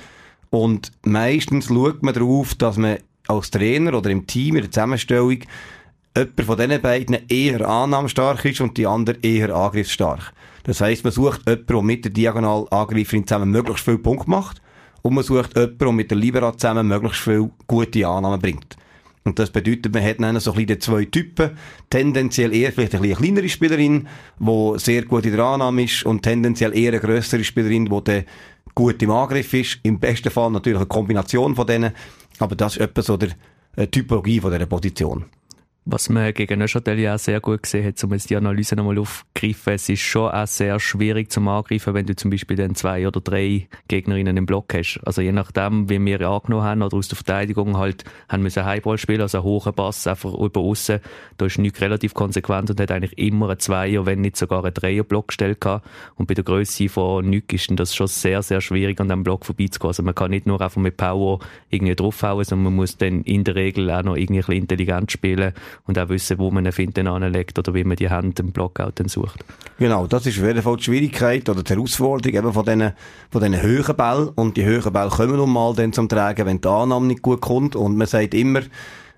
Und 0.51 0.91
meistens 1.03 1.65
schaut 1.65 2.03
man 2.03 2.13
darauf, 2.13 2.53
dass 2.53 2.77
man 2.77 2.97
als 3.27 3.49
Trainer 3.49 3.97
oder 3.97 4.11
im 4.11 4.27
Team, 4.27 4.55
in 4.57 4.61
der 4.61 4.71
Zusammenstellung, 4.71 5.39
jemand 6.15 6.41
von 6.45 6.57
diesen 6.57 6.81
beiden 6.83 7.17
eher 7.27 7.67
annahmstark 7.67 8.45
ist 8.45 8.61
und 8.61 8.77
die 8.77 8.85
andere 8.85 9.17
eher 9.23 9.55
angriffsstark. 9.55 10.31
Das 10.61 10.79
heisst, 10.79 11.03
man 11.05 11.11
sucht 11.11 11.41
jemanden, 11.47 11.65
der 11.65 11.81
mit 11.81 12.05
der 12.05 12.11
Diagonalangreiferin 12.11 13.25
zusammen 13.25 13.49
möglichst 13.49 13.83
viel 13.83 13.97
Punkt 13.97 14.27
macht 14.27 14.61
und 15.01 15.15
man 15.15 15.23
sucht 15.23 15.57
jemanden, 15.57 15.79
der 15.79 15.91
mit 15.91 16.11
der 16.11 16.19
Libera 16.19 16.55
zusammen 16.55 16.87
möglichst 16.87 17.21
viel 17.21 17.49
gute 17.65 18.07
Annahmen 18.07 18.39
bringt. 18.39 18.77
Und 19.23 19.37
das 19.37 19.51
bedeutet, 19.51 19.93
man 19.93 20.03
hat 20.03 20.19
dann 20.19 20.39
so 20.39 20.53
ein 20.53 20.65
bisschen 20.65 20.81
zwei 20.81 21.05
Typen. 21.05 21.51
Tendenziell 21.89 22.53
eher 22.53 22.71
vielleicht 22.71 22.95
eine 22.95 23.13
kleinere 23.13 23.49
Spielerin, 23.49 24.07
die 24.39 24.73
sehr 24.77 25.03
gut 25.05 25.25
in 25.25 25.35
der 25.35 25.45
Annahme 25.45 25.83
ist 25.83 26.03
und 26.03 26.23
tendenziell 26.23 26.75
eher 26.75 26.91
eine 26.91 26.99
grössere 26.99 27.43
Spielerin, 27.43 27.85
die 27.85 28.03
dann 28.03 28.23
gut 28.73 29.01
im 29.03 29.11
Angriff 29.11 29.53
ist. 29.53 29.79
Im 29.83 29.99
besten 29.99 30.31
Fall 30.31 30.49
natürlich 30.49 30.79
eine 30.79 30.87
Kombination 30.87 31.55
von 31.55 31.67
denen. 31.67 31.91
Aber 32.39 32.55
das 32.55 32.77
ist 32.77 32.81
etwas 32.81 33.05
so 33.05 33.17
der 33.17 33.29
äh, 33.75 33.87
Typologie 33.87 34.39
von 34.39 34.51
dieser 34.51 34.65
Position. 34.65 35.25
Was 35.83 36.09
man 36.09 36.31
gegen 36.35 36.59
Neuchâtel 36.59 36.99
ja 36.99 37.17
sehr 37.17 37.39
gut 37.39 37.63
gesehen 37.63 37.87
hat, 37.87 38.03
um 38.03 38.13
jetzt 38.13 38.29
die 38.29 38.35
Analyse 38.35 38.75
nochmal 38.75 38.99
aufzugreifen, 38.99 39.73
es 39.73 39.89
ist 39.89 40.01
schon 40.01 40.29
auch 40.29 40.45
sehr 40.45 40.79
schwierig 40.79 41.31
zum 41.31 41.47
Angreifen, 41.47 41.95
wenn 41.95 42.05
du 42.05 42.15
zum 42.15 42.29
Beispiel 42.29 42.55
dann 42.55 42.75
zwei 42.75 43.07
oder 43.07 43.19
drei 43.19 43.67
Gegnerinnen 43.87 44.37
im 44.37 44.45
Block 44.45 44.75
hast. 44.75 44.99
Also 45.03 45.23
je 45.23 45.31
nachdem, 45.31 45.89
wie 45.89 45.99
wir 46.05 46.21
angenommen 46.21 46.63
haben 46.63 46.83
oder 46.83 46.95
aus 46.95 47.07
der 47.07 47.15
Verteidigung 47.15 47.77
halt, 47.77 48.03
haben 48.29 48.43
müssen 48.43 48.63
Highball 48.63 48.99
spielen, 48.99 49.21
also 49.21 49.39
einen 49.39 49.45
hohen 49.45 49.73
Pass 49.73 50.05
einfach 50.05 50.35
über 50.35 50.61
außen. 50.61 50.99
Da 51.37 51.47
ist 51.47 51.57
nichts 51.57 51.81
relativ 51.81 52.13
konsequent 52.13 52.69
und 52.69 52.79
hat 52.79 52.91
eigentlich 52.91 53.17
immer 53.17 53.49
einen 53.49 53.57
Zweier, 53.57 54.05
wenn 54.05 54.21
nicht 54.21 54.37
sogar 54.37 54.63
einen 54.63 54.75
Dreier-Block 54.75 55.29
gestellt 55.29 55.61
gehabt. 55.61 55.89
Und 56.13 56.27
bei 56.27 56.35
der 56.35 56.43
Größe 56.43 56.89
von 56.89 57.27
Nick 57.27 57.53
ist 57.53 57.71
das 57.71 57.95
schon 57.95 58.05
sehr, 58.05 58.43
sehr 58.43 58.61
schwierig, 58.61 58.99
an 59.01 59.07
diesem 59.07 59.23
Block 59.23 59.47
vorbeizukommen. 59.47 59.89
Also 59.89 60.03
man 60.03 60.13
kann 60.13 60.29
nicht 60.29 60.45
nur 60.45 60.61
einfach 60.61 60.79
mit 60.79 60.95
Power 60.95 61.39
irgendwie 61.71 61.95
draufhauen, 61.95 62.43
sondern 62.43 62.65
man 62.65 62.75
muss 62.75 62.97
dann 62.97 63.23
in 63.23 63.43
der 63.43 63.55
Regel 63.55 63.89
auch 63.89 64.03
noch 64.03 64.15
irgendwie 64.15 64.41
ein 64.41 64.45
bisschen 64.45 64.61
intelligent 64.61 65.11
spielen 65.11 65.53
und 65.87 65.97
auch 65.97 66.09
wissen, 66.09 66.39
wo 66.39 66.51
man 66.51 66.65
ihn 66.65 66.71
findet, 66.71 67.07
anlegt 67.07 67.57
oder 67.59 67.73
wie 67.73 67.83
man 67.83 67.97
die 67.97 68.09
Hände 68.09 68.41
im 68.41 68.51
Blockout 68.51 68.99
dann 68.99 69.07
sucht. 69.07 69.43
Genau, 69.77 70.07
das 70.07 70.25
ist 70.25 70.39
auf 70.39 70.45
jeden 70.45 70.61
Fall 70.61 70.77
die 70.77 70.83
Schwierigkeit 70.83 71.49
oder 71.49 71.63
die 71.63 71.73
Herausforderung 71.73 72.37
eben 72.37 72.53
von 72.53 72.65
diesen, 72.65 72.93
von 73.29 73.41
diesen 73.41 73.61
höheren 73.61 73.95
Bällen. 73.95 74.29
Und 74.29 74.57
die 74.57 74.65
höheren 74.65 74.93
Bälle 74.93 75.09
kommen 75.09 75.37
nun 75.37 75.51
mal 75.51 75.73
dann 75.75 75.93
zum 75.93 76.09
Tragen, 76.09 76.45
wenn 76.45 76.61
die 76.61 76.67
Annahme 76.67 77.07
nicht 77.07 77.21
gut 77.21 77.41
kommt. 77.41 77.75
Und 77.75 77.97
man 77.97 78.07
sagt 78.07 78.33
immer, 78.33 78.61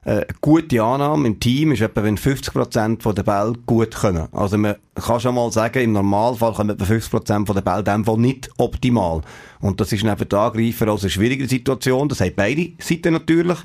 äh, 0.05 0.25
gute 0.41 0.83
Annahme 0.83 1.27
im 1.27 1.39
Team 1.39 1.71
ist 1.71 1.81
etwa, 1.81 2.03
wenn 2.03 2.17
50% 2.17 3.13
der 3.13 3.23
Bälle 3.23 3.53
gut 3.65 3.95
kommen. 3.95 4.27
Also 4.33 4.57
man 4.57 4.75
kann 4.95 5.19
schon 5.19 5.35
mal 5.35 5.51
sagen, 5.51 5.81
im 5.81 5.93
Normalfall 5.93 6.53
kommen 6.53 6.71
etwa 6.71 6.85
50% 6.85 7.53
der 7.53 7.61
Bälle 7.61 7.79
in 7.79 7.85
dem 7.85 8.05
Fall 8.05 8.17
nicht 8.17 8.49
optimal. 8.57 9.21
Und 9.61 9.79
das 9.79 9.93
ist 9.93 10.03
neben 10.03 10.27
den 10.27 10.39
Angreifer 10.39 10.89
also 10.89 11.05
eine 11.05 11.09
schwierige 11.09 11.47
Situation. 11.47 12.09
Das 12.09 12.19
haben 12.19 12.33
beide 12.35 12.71
Seiten 12.79 13.13
natürlich. 13.13 13.59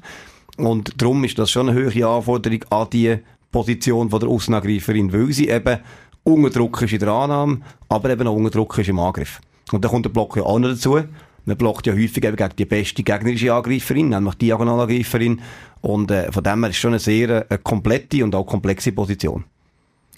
Und 0.59 1.01
darum 1.01 1.23
ist 1.25 1.39
das 1.39 1.51
schon 1.51 1.69
eine 1.69 1.79
höhere 1.79 2.09
Anforderung 2.09 2.65
an 2.71 2.89
die 2.93 3.19
Position 3.53 4.11
von 4.11 4.21
der 4.21 4.29
Außenangreiferin, 4.29 5.13
weil 5.13 5.33
sie 5.33 5.49
eben 5.49 5.79
unter 6.25 6.51
Druck 6.51 6.83
ist 6.83 6.93
in 6.93 6.99
der 6.99 7.09
Annahme, 7.09 7.61
aber 7.89 8.11
eben 8.11 8.27
auch 8.27 8.35
unter 8.35 8.51
Druck 8.51 8.77
ist 8.79 8.89
im 8.89 8.99
Angriff. 8.99 9.41
Und 9.73 9.85
dann 9.85 9.91
kommt 9.91 10.05
der 10.05 10.11
Block 10.11 10.37
ja 10.37 10.43
auch 10.43 10.59
noch 10.59 10.71
dazu. 10.71 11.01
Man 11.45 11.57
blockt 11.57 11.87
ja 11.87 11.95
häufig 11.95 12.25
eben 12.25 12.37
gegen 12.37 12.57
die 12.59 12.65
beste 12.65 13.03
gegnerische 13.03 13.55
Angreiferin, 13.55 14.09
nämlich 14.11 14.35
die 14.35 14.47
Diagonalangreiferin. 14.47 15.41
Und 15.81 16.11
äh, 16.11 16.31
von 16.33 16.43
dem 16.43 16.61
her 16.63 16.71
ist 16.71 16.77
schon 16.77 16.91
eine 16.91 16.99
sehr 16.99 17.51
äh, 17.51 17.59
komplette 17.63 18.25
und 18.25 18.35
auch 18.35 18.45
komplexe 18.45 18.93
Position. 18.93 19.45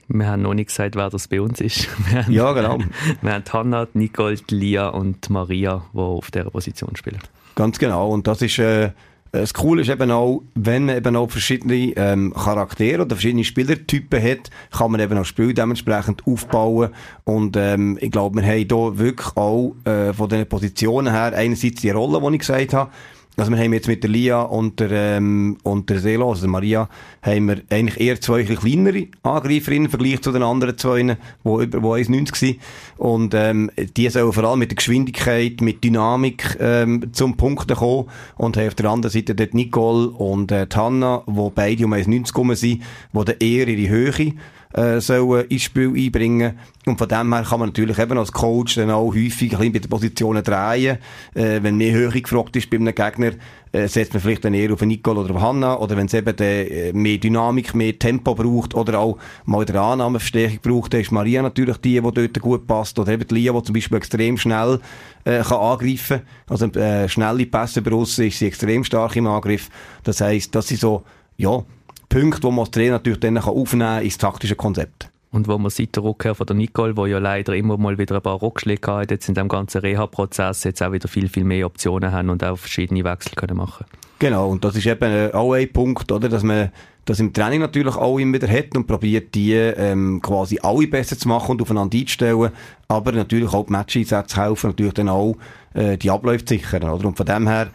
Wir 0.08 0.26
haben 0.26 0.42
noch 0.42 0.54
nicht 0.54 0.68
gesagt, 0.68 0.96
wer 0.96 1.10
das 1.10 1.28
bei 1.28 1.40
uns 1.40 1.60
ist. 1.60 1.86
Haben, 2.12 2.32
ja, 2.32 2.52
genau. 2.52 2.78
Wir 3.22 3.32
haben 3.32 3.44
Hannah, 3.52 3.86
Nicole, 3.92 4.38
Lia 4.48 4.88
und 4.88 5.30
Maria, 5.30 5.84
die 5.92 5.98
auf 5.98 6.32
dieser 6.32 6.50
Position 6.50 6.96
spielen. 6.96 7.20
Ganz 7.54 7.78
genau. 7.78 8.08
Und 8.08 8.26
das 8.26 8.42
ist... 8.42 8.58
Äh, 8.58 8.90
das 9.32 9.54
Coole 9.54 9.82
ist 9.82 9.88
eben 9.88 10.10
auch, 10.10 10.42
wenn 10.54 10.86
man 10.86 10.96
eben 10.96 11.16
auch 11.16 11.30
verschiedene 11.30 11.92
ähm, 11.96 12.34
Charaktere 12.34 13.02
oder 13.02 13.14
verschiedene 13.14 13.44
Spielertypen 13.44 14.22
hat, 14.22 14.50
kann 14.72 14.90
man 14.90 15.00
eben 15.00 15.16
auch 15.16 15.24
Spiel 15.24 15.54
dementsprechend 15.54 16.26
aufbauen. 16.26 16.90
Und 17.24 17.56
ähm, 17.56 17.96
ich 18.00 18.10
glaube, 18.10 18.40
wir 18.40 18.48
haben 18.48 18.66
hier 18.68 18.98
wirklich 18.98 19.36
auch 19.36 19.74
äh, 19.84 20.12
von 20.12 20.28
den 20.28 20.48
Positionen 20.48 21.12
her 21.12 21.32
einerseits 21.34 21.80
die 21.80 21.90
Rolle, 21.90 22.20
die 22.20 22.34
ich 22.34 22.40
gesagt 22.40 22.74
habe, 22.74 22.90
also 23.36 23.52
wir 23.52 23.58
haben 23.58 23.72
jetzt 23.72 23.88
mit 23.88 24.02
der 24.02 24.10
Lia 24.10 24.42
und 24.42 24.80
der, 24.80 24.90
ähm, 24.90 25.56
und 25.62 25.88
der 25.88 25.98
Selo, 26.00 26.28
also 26.28 26.42
der 26.42 26.50
Maria, 26.50 26.88
haben 27.22 27.48
wir 27.48 27.62
eigentlich 27.70 28.00
eher 28.00 28.20
zwei 28.20 28.42
kleinere 28.42 29.06
Angreiferinnen 29.22 29.86
im 29.86 29.90
Vergleich 29.90 30.20
zu 30.20 30.32
den 30.32 30.42
anderen 30.42 30.76
zwei, 30.76 31.02
die 31.02 31.14
über 31.44 31.96
die 31.96 32.04
1,90 32.04 32.42
waren. 32.42 32.56
Und 32.98 33.34
ähm, 33.34 33.70
die 33.96 34.08
sollen 34.08 34.32
vor 34.32 34.44
allem 34.44 34.58
mit 34.58 34.70
der 34.70 34.76
Geschwindigkeit, 34.76 35.60
mit 35.60 35.82
Dynamik 35.82 36.58
ähm, 36.60 37.12
zum 37.12 37.36
Punkt 37.36 37.74
kommen. 37.74 38.08
Und 38.36 38.56
haben 38.56 38.68
auf 38.68 38.74
der 38.74 38.90
anderen 38.90 39.12
Seite 39.12 39.34
dort 39.34 39.54
Nicole 39.54 40.08
und 40.08 40.52
äh, 40.52 40.66
Hanna, 40.74 41.22
die 41.26 41.50
beide 41.54 41.84
um 41.86 41.94
1,90 41.94 42.26
gekommen 42.26 42.56
sind, 42.56 42.82
die 43.12 43.24
dann 43.24 43.36
eher 43.38 43.68
ihre 43.68 43.88
Höhe 43.88 44.34
äh, 44.72 45.00
sollen 45.00 45.46
ins 45.48 45.62
Spiel 45.62 45.92
einbringen. 45.94 46.58
Und 46.86 46.98
von 46.98 47.08
dem 47.08 47.32
her 47.34 47.44
kann 47.48 47.60
man 47.60 47.68
natürlich 47.70 47.98
eben 47.98 48.16
als 48.16 48.32
Coach 48.32 48.76
dann 48.76 48.90
auch 48.90 49.14
häufig 49.14 49.52
ein 49.52 49.58
bisschen 49.58 49.72
bei 49.72 49.78
den 49.78 49.90
Positionen 49.90 50.42
drehen. 50.42 50.98
Äh, 51.34 51.62
wenn 51.62 51.76
mehr 51.76 51.92
Höhe 51.92 52.10
gefragt 52.10 52.56
ist 52.56 52.70
bei 52.70 52.78
einem 52.78 52.94
Gegner, 52.94 53.32
äh, 53.72 53.86
setzt 53.86 54.14
man 54.14 54.22
vielleicht 54.22 54.44
dann 54.44 54.54
eher 54.54 54.72
auf 54.72 54.80
Nicole 54.80 55.20
oder 55.20 55.34
auf 55.34 55.42
Hanna. 55.42 55.78
Oder 55.78 55.96
wenn 55.96 56.06
es 56.06 56.14
eben 56.14 56.36
äh, 56.38 56.92
mehr 56.92 57.18
Dynamik, 57.18 57.74
mehr 57.74 57.98
Tempo 57.98 58.34
braucht 58.34 58.74
oder 58.74 58.98
auch 59.00 59.18
mal 59.44 59.64
der 59.64 59.80
Annahmeverstärkung 59.80 60.60
braucht, 60.62 60.94
dann 60.94 61.02
ist 61.02 61.12
Maria 61.12 61.42
natürlich 61.42 61.76
die, 61.78 62.00
die 62.00 62.12
dort 62.12 62.40
gut 62.40 62.66
passt. 62.66 62.98
Oder 62.98 63.12
eben 63.12 63.26
die 63.26 63.34
Lia, 63.34 63.52
die 63.52 63.62
zum 63.62 63.74
Beispiel 63.74 63.98
extrem 63.98 64.38
schnell 64.38 64.80
äh, 65.24 65.42
kann 65.42 65.58
angreifen. 65.58 66.22
Also 66.48 66.66
äh, 66.66 67.08
schnelle 67.08 67.46
Pässe 67.46 67.82
bei 67.82 67.94
ist 68.00 68.16
sie 68.16 68.46
extrem 68.46 68.84
stark 68.84 69.16
im 69.16 69.26
Angriff. 69.26 69.68
Das 70.04 70.20
heisst, 70.20 70.54
dass 70.54 70.68
sie 70.68 70.76
so, 70.76 71.02
ja, 71.36 71.62
Punkte, 72.10 72.40
die 72.40 72.46
man 72.48 72.58
als 72.58 72.72
Trainer 72.72 72.92
natürlich 72.92 73.20
dann 73.20 73.38
aufnehmen 73.38 73.88
kann 73.88 74.02
ins 74.02 74.18
taktische 74.18 74.56
Konzept. 74.56 75.08
Und 75.30 75.46
wo 75.46 75.56
man 75.58 75.70
seit 75.70 75.94
der 75.94 76.02
Rückkehr 76.02 76.34
von 76.34 76.44
der 76.44 76.56
Nicole, 76.56 76.96
wo 76.96 77.06
ja 77.06 77.18
leider 77.18 77.54
immer 77.54 77.78
mal 77.78 77.96
wieder 77.98 78.16
ein 78.16 78.22
paar 78.22 78.42
Rückschläge 78.42 78.92
hat, 78.92 79.12
jetzt 79.12 79.28
in 79.28 79.36
dem 79.36 79.46
ganzen 79.46 79.80
Reha-Prozess 79.80 80.64
jetzt 80.64 80.82
auch 80.82 80.90
wieder 80.90 81.06
viel, 81.06 81.28
viel 81.28 81.44
mehr 81.44 81.66
Optionen 81.66 82.10
haben 82.10 82.28
und 82.30 82.42
auch 82.42 82.58
verschiedene 82.58 83.04
Wechsel 83.04 83.36
können 83.36 83.56
machen 83.56 83.86
Genau, 84.18 84.48
und 84.50 84.64
das 84.64 84.74
ist 84.74 84.86
eben 84.86 85.10
äh, 85.10 85.30
auch 85.32 85.52
ein 85.52 85.72
Punkt, 85.72 86.10
oder, 86.10 86.28
dass 86.28 86.42
man 86.42 86.72
das 87.04 87.20
im 87.20 87.32
Training 87.32 87.60
natürlich 87.60 87.94
auch 87.94 88.18
immer 88.18 88.34
wieder 88.34 88.48
hat 88.48 88.76
und 88.76 88.88
probiert, 88.88 89.34
die 89.36 89.54
ähm, 89.54 90.20
quasi 90.20 90.58
alle 90.60 90.88
besser 90.88 91.16
zu 91.16 91.28
machen 91.28 91.52
und 91.52 91.62
aufeinander 91.62 91.96
einzustellen, 91.96 92.50
aber 92.88 93.12
natürlich 93.12 93.52
auch 93.54 93.66
die 93.66 93.72
Match-Einsätze 93.72 94.42
helfen, 94.42 94.70
natürlich 94.70 94.94
dann 94.94 95.08
auch 95.08 95.36
äh, 95.74 95.96
die 95.96 96.10
Abläufe 96.10 96.44
zu 96.44 96.54
sichern, 96.54 96.90
oder? 96.90 97.06
Und 97.06 97.16
von 97.16 97.24
dem 97.24 97.46
her 97.46 97.70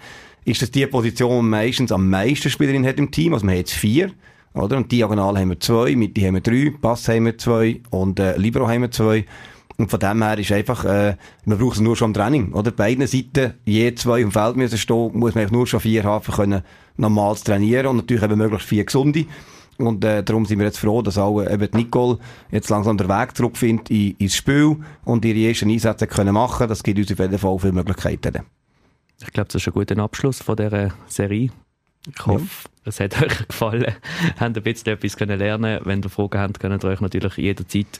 ist 0.45 0.61
das 0.61 0.71
die 0.71 0.85
Position, 0.85 1.43
die 1.43 1.49
meistens 1.49 1.91
am 1.91 2.09
meisten 2.09 2.49
Spielerinnen 2.49 2.87
hat 2.87 2.99
im 2.99 3.11
Team. 3.11 3.33
Also 3.33 3.45
wir 3.45 3.51
haben 3.51 3.57
jetzt 3.57 3.73
vier, 3.73 4.11
oder? 4.53 4.77
Und 4.77 4.91
diagonal 4.91 5.37
haben 5.37 5.49
wir 5.49 5.59
zwei, 5.59 5.95
Mitte 5.95 6.25
haben 6.25 6.35
wir 6.35 6.41
drei, 6.41 6.71
Pass 6.79 7.07
haben 7.09 7.25
wir 7.25 7.37
zwei 7.37 7.81
und 7.89 8.19
äh, 8.19 8.37
Libero 8.37 8.67
haben 8.67 8.83
wir 8.83 8.91
zwei. 8.91 9.25
Und 9.77 9.89
von 9.89 9.99
dem 9.99 10.23
her 10.23 10.37
ist 10.37 10.51
einfach, 10.51 10.85
äh, 10.85 11.17
man 11.43 11.57
braucht 11.57 11.75
es 11.75 11.81
nur 11.81 11.97
schon 11.97 12.11
im 12.11 12.13
Training, 12.13 12.53
oder? 12.53 12.71
Beiden 12.71 13.05
Seiten, 13.07 13.55
je 13.65 13.93
zwei 13.95 14.21
im 14.21 14.31
Feld 14.31 14.55
müssen 14.55 14.77
stehen, 14.77 15.11
muss 15.13 15.35
man 15.35 15.47
nur 15.51 15.67
schon 15.67 15.81
vier 15.81 16.03
haben, 16.03 16.31
können 16.31 16.61
normal 16.95 17.35
trainieren 17.35 17.87
und 17.87 17.97
natürlich 17.97 18.23
eben 18.23 18.37
möglichst 18.37 18.67
vier 18.67 18.85
gesunde. 18.85 19.25
Und 19.77 20.05
äh, 20.05 20.23
darum 20.23 20.45
sind 20.45 20.59
wir 20.59 20.67
jetzt 20.67 20.77
froh, 20.77 21.01
dass 21.01 21.17
auch 21.17 21.41
äh, 21.41 21.53
eben 21.53 21.67
Nicole 21.73 22.19
jetzt 22.51 22.69
langsam 22.69 22.97
den 22.97 23.09
Weg 23.09 23.35
zurückfindet 23.35 23.89
in, 23.89 24.15
ins 24.17 24.35
Spiel 24.35 24.77
und 25.03 25.25
ihre 25.25 25.49
ersten 25.49 25.69
Einsätze 25.69 26.07
können 26.07 26.33
machen. 26.33 26.69
Das 26.69 26.81
gibt 26.81 26.99
uns 26.99 27.11
auf 27.11 27.19
jeden 27.19 27.37
Fall 27.37 27.59
viele 27.59 27.73
Möglichkeiten. 27.73 28.45
Ich 29.21 29.31
glaube, 29.31 29.47
das 29.47 29.61
ist 29.61 29.67
ein 29.67 29.73
guter 29.73 29.97
Abschluss 29.97 30.41
von 30.41 30.55
dieser 30.55 30.93
Serie. 31.07 31.51
Ich 32.07 32.25
hoffe, 32.25 32.43
ja. 32.43 32.89
es 32.89 32.99
hat 32.99 33.21
euch 33.21 33.47
gefallen. 33.47 33.95
Habt 34.39 34.57
ein 34.57 34.63
bisschen 34.63 34.93
etwas 34.93 35.17
können 35.17 35.39
lernen 35.39 35.79
Wenn 35.83 36.03
ihr 36.03 36.09
Fragen 36.09 36.39
habt, 36.39 36.59
könnt 36.59 36.83
ihr 36.83 36.89
euch 36.89 37.01
natürlich 37.01 37.37
jederzeit 37.37 37.99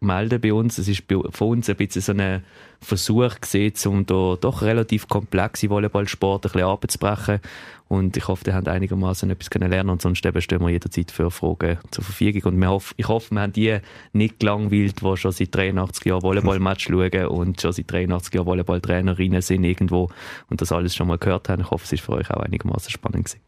melden 0.00 0.40
bei 0.40 0.52
uns. 0.52 0.78
Es 0.78 0.88
ist 0.88 1.04
von 1.30 1.48
uns 1.48 1.68
ein 1.68 1.76
bisschen 1.76 2.02
so 2.02 2.12
ein 2.12 2.44
Versuch 2.80 3.40
gesehen, 3.40 3.74
um 3.86 4.06
da 4.06 4.36
doch 4.40 4.62
relativ 4.62 5.08
komplexe 5.08 5.70
Volleyballsport 5.70 6.46
ein 6.46 6.52
bisschen 6.52 6.68
abzubrechen. 6.68 7.40
Und 7.88 8.16
ich 8.16 8.26
hoffe, 8.26 8.44
ihr 8.48 8.54
habt 8.54 8.66
einigermaßen 8.66 9.30
etwas 9.30 9.48
lernen 9.54 9.90
und 9.90 10.02
sonst 10.02 10.26
eben 10.26 10.42
stehen 10.42 10.60
wir 10.60 10.70
jederzeit 10.70 11.12
für 11.12 11.30
Fragen 11.30 11.78
zur 11.92 12.02
Verfügung. 12.02 12.54
Und 12.54 12.66
hoff, 12.66 12.94
ich 12.96 13.06
hoffe, 13.06 13.32
wir 13.32 13.42
haben 13.42 13.52
die 13.52 13.78
nicht 14.12 14.40
gelangweilt, 14.40 15.02
die 15.02 15.16
schon 15.16 15.30
seit 15.30 15.54
83 15.54 16.04
Jahren 16.04 16.22
Volleyballmatch 16.22 16.88
schauen 16.88 17.26
und 17.26 17.60
schon 17.60 17.72
seit 17.72 17.90
83 17.90 18.34
Jahren 18.34 18.46
Volleyballtrainerinnen 18.46 19.40
sind 19.40 19.62
irgendwo 19.62 20.10
und 20.50 20.60
das 20.60 20.72
alles 20.72 20.96
schon 20.96 21.06
mal 21.06 21.18
gehört 21.18 21.48
haben. 21.48 21.62
Ich 21.62 21.70
hoffe, 21.70 21.84
es 21.84 21.92
ist 21.92 22.02
für 22.02 22.12
euch 22.12 22.30
auch 22.30 22.40
einigermaßen 22.40 22.90
spannend 22.90 23.26
gewesen. 23.26 23.40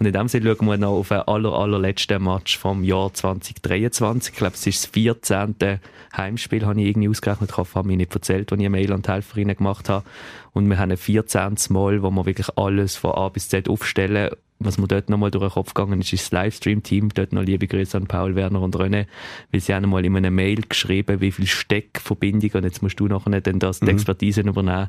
Und 0.00 0.06
in 0.06 0.14
dem 0.14 0.28
Sinne 0.28 0.56
schauen 0.56 0.66
wir 0.66 0.78
noch 0.78 0.92
auf 0.92 1.08
den 1.08 1.18
aller, 1.18 1.52
allerletzten 1.52 2.24
Match 2.24 2.56
vom 2.56 2.82
Jahr 2.84 3.12
2023. 3.12 4.32
Ich 4.32 4.38
glaube, 4.38 4.54
es 4.54 4.66
ist 4.66 4.84
das 4.84 4.90
14. 4.92 5.54
Heimspiel, 6.16 6.64
habe 6.64 6.80
ich 6.80 6.88
irgendwie 6.88 7.10
ausgerechnet. 7.10 7.50
Ich 7.50 7.56
hoffe, 7.58 7.74
habe 7.74 7.86
mir 7.86 7.98
nicht 7.98 8.14
erzählt, 8.14 8.49
als 8.52 8.60
ich 8.60 8.66
eine 8.66 8.70
Mail 8.70 8.92
an 8.92 9.02
die 9.02 9.10
Helferinnen 9.10 9.56
gemacht 9.56 9.88
habe. 9.88 10.04
Und 10.52 10.68
wir 10.68 10.78
haben 10.78 10.90
ein 10.90 10.96
14. 10.96 11.56
Mal, 11.70 12.02
wo 12.02 12.10
wir 12.10 12.26
wirklich 12.26 12.48
alles 12.56 12.96
von 12.96 13.12
A 13.12 13.28
bis 13.28 13.48
Z 13.48 13.68
aufstellen 13.68 14.30
was 14.62 14.76
mir 14.76 14.86
dort 14.86 15.08
nochmal 15.08 15.30
durch 15.30 15.44
den 15.44 15.50
Kopf 15.50 15.72
gegangen 15.72 16.00
ist, 16.00 16.12
ist 16.12 16.24
das 16.24 16.32
Livestream-Team. 16.32 17.14
Dort 17.14 17.32
noch 17.32 17.42
liebe 17.42 17.66
Grüße 17.66 17.96
an 17.96 18.06
Paul, 18.06 18.34
Werner 18.34 18.60
und 18.60 18.76
René, 18.76 19.06
weil 19.50 19.60
sie 19.60 19.74
haben 19.74 19.84
einmal 19.84 20.04
in 20.04 20.14
einer 20.14 20.30
Mail 20.30 20.60
geschrieben, 20.68 21.22
wie 21.22 21.32
viel 21.32 21.46
Steckverbindungen, 21.46 22.56
und 22.56 22.64
jetzt 22.64 22.82
musst 22.82 23.00
du 23.00 23.08
nachher 23.08 23.40
dann 23.40 23.58
das, 23.58 23.80
die 23.80 23.86
mhm. 23.86 23.92
Expertise 23.92 24.42
übernehmen, 24.42 24.88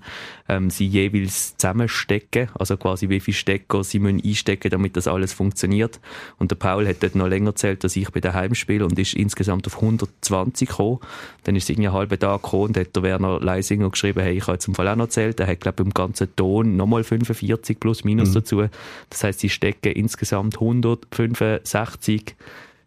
ähm, 0.49 0.69
sie 0.69 0.85
jeweils 0.85 1.55
zusammenstecken, 1.55 2.49
also 2.53 2.75
quasi 2.75 3.07
wie 3.07 3.21
viele 3.21 3.35
Stecker 3.35 3.83
sie 3.85 3.99
müssen 3.99 4.21
einstecken, 4.23 4.69
damit 4.71 4.97
das 4.97 5.07
alles 5.07 5.31
funktioniert. 5.31 6.01
Und 6.37 6.51
der 6.51 6.57
Paul 6.57 6.85
hat 6.85 7.01
dort 7.01 7.15
noch 7.15 7.27
länger 7.27 7.51
erzählt, 7.51 7.85
dass 7.85 7.95
ich 7.95 8.09
bei 8.09 8.19
daheim 8.19 8.55
spiele 8.55 8.85
und 8.85 8.99
ist 8.99 9.13
insgesamt 9.13 9.67
auf 9.67 9.75
120 9.75 10.67
gekommen. 10.67 10.99
Dann 11.45 11.55
ist 11.55 11.63
es 11.63 11.69
irgendwie 11.69 11.87
einen 11.87 11.97
halben 11.97 12.19
Tag 12.19 12.43
gekommen 12.43 12.63
und 12.63 12.77
hat 12.77 12.93
der 12.93 13.03
Werner 13.03 13.39
Leisinger 13.39 13.89
geschrieben, 13.89 14.19
hey, 14.19 14.35
ich 14.35 14.43
habe 14.43 14.53
jetzt 14.53 14.67
im 14.67 14.75
Fall 14.75 14.89
auch 14.89 14.97
noch 14.97 15.05
erzählt, 15.05 15.39
er 15.39 15.47
hat, 15.47 15.61
glaube 15.61 15.81
ich, 15.81 15.85
im 15.85 15.93
ganzen 15.93 16.35
Ton 16.35 16.75
nochmal 16.75 17.05
45 17.05 17.79
plus 17.79 18.03
minus 18.03 18.29
mhm. 18.29 18.33
dazu. 18.33 18.63
Das 19.09 19.23
heißt, 19.23 19.39
sie 19.39 19.49
stecken 19.61 19.91
insgesamt 19.91 20.55
165 20.55 22.35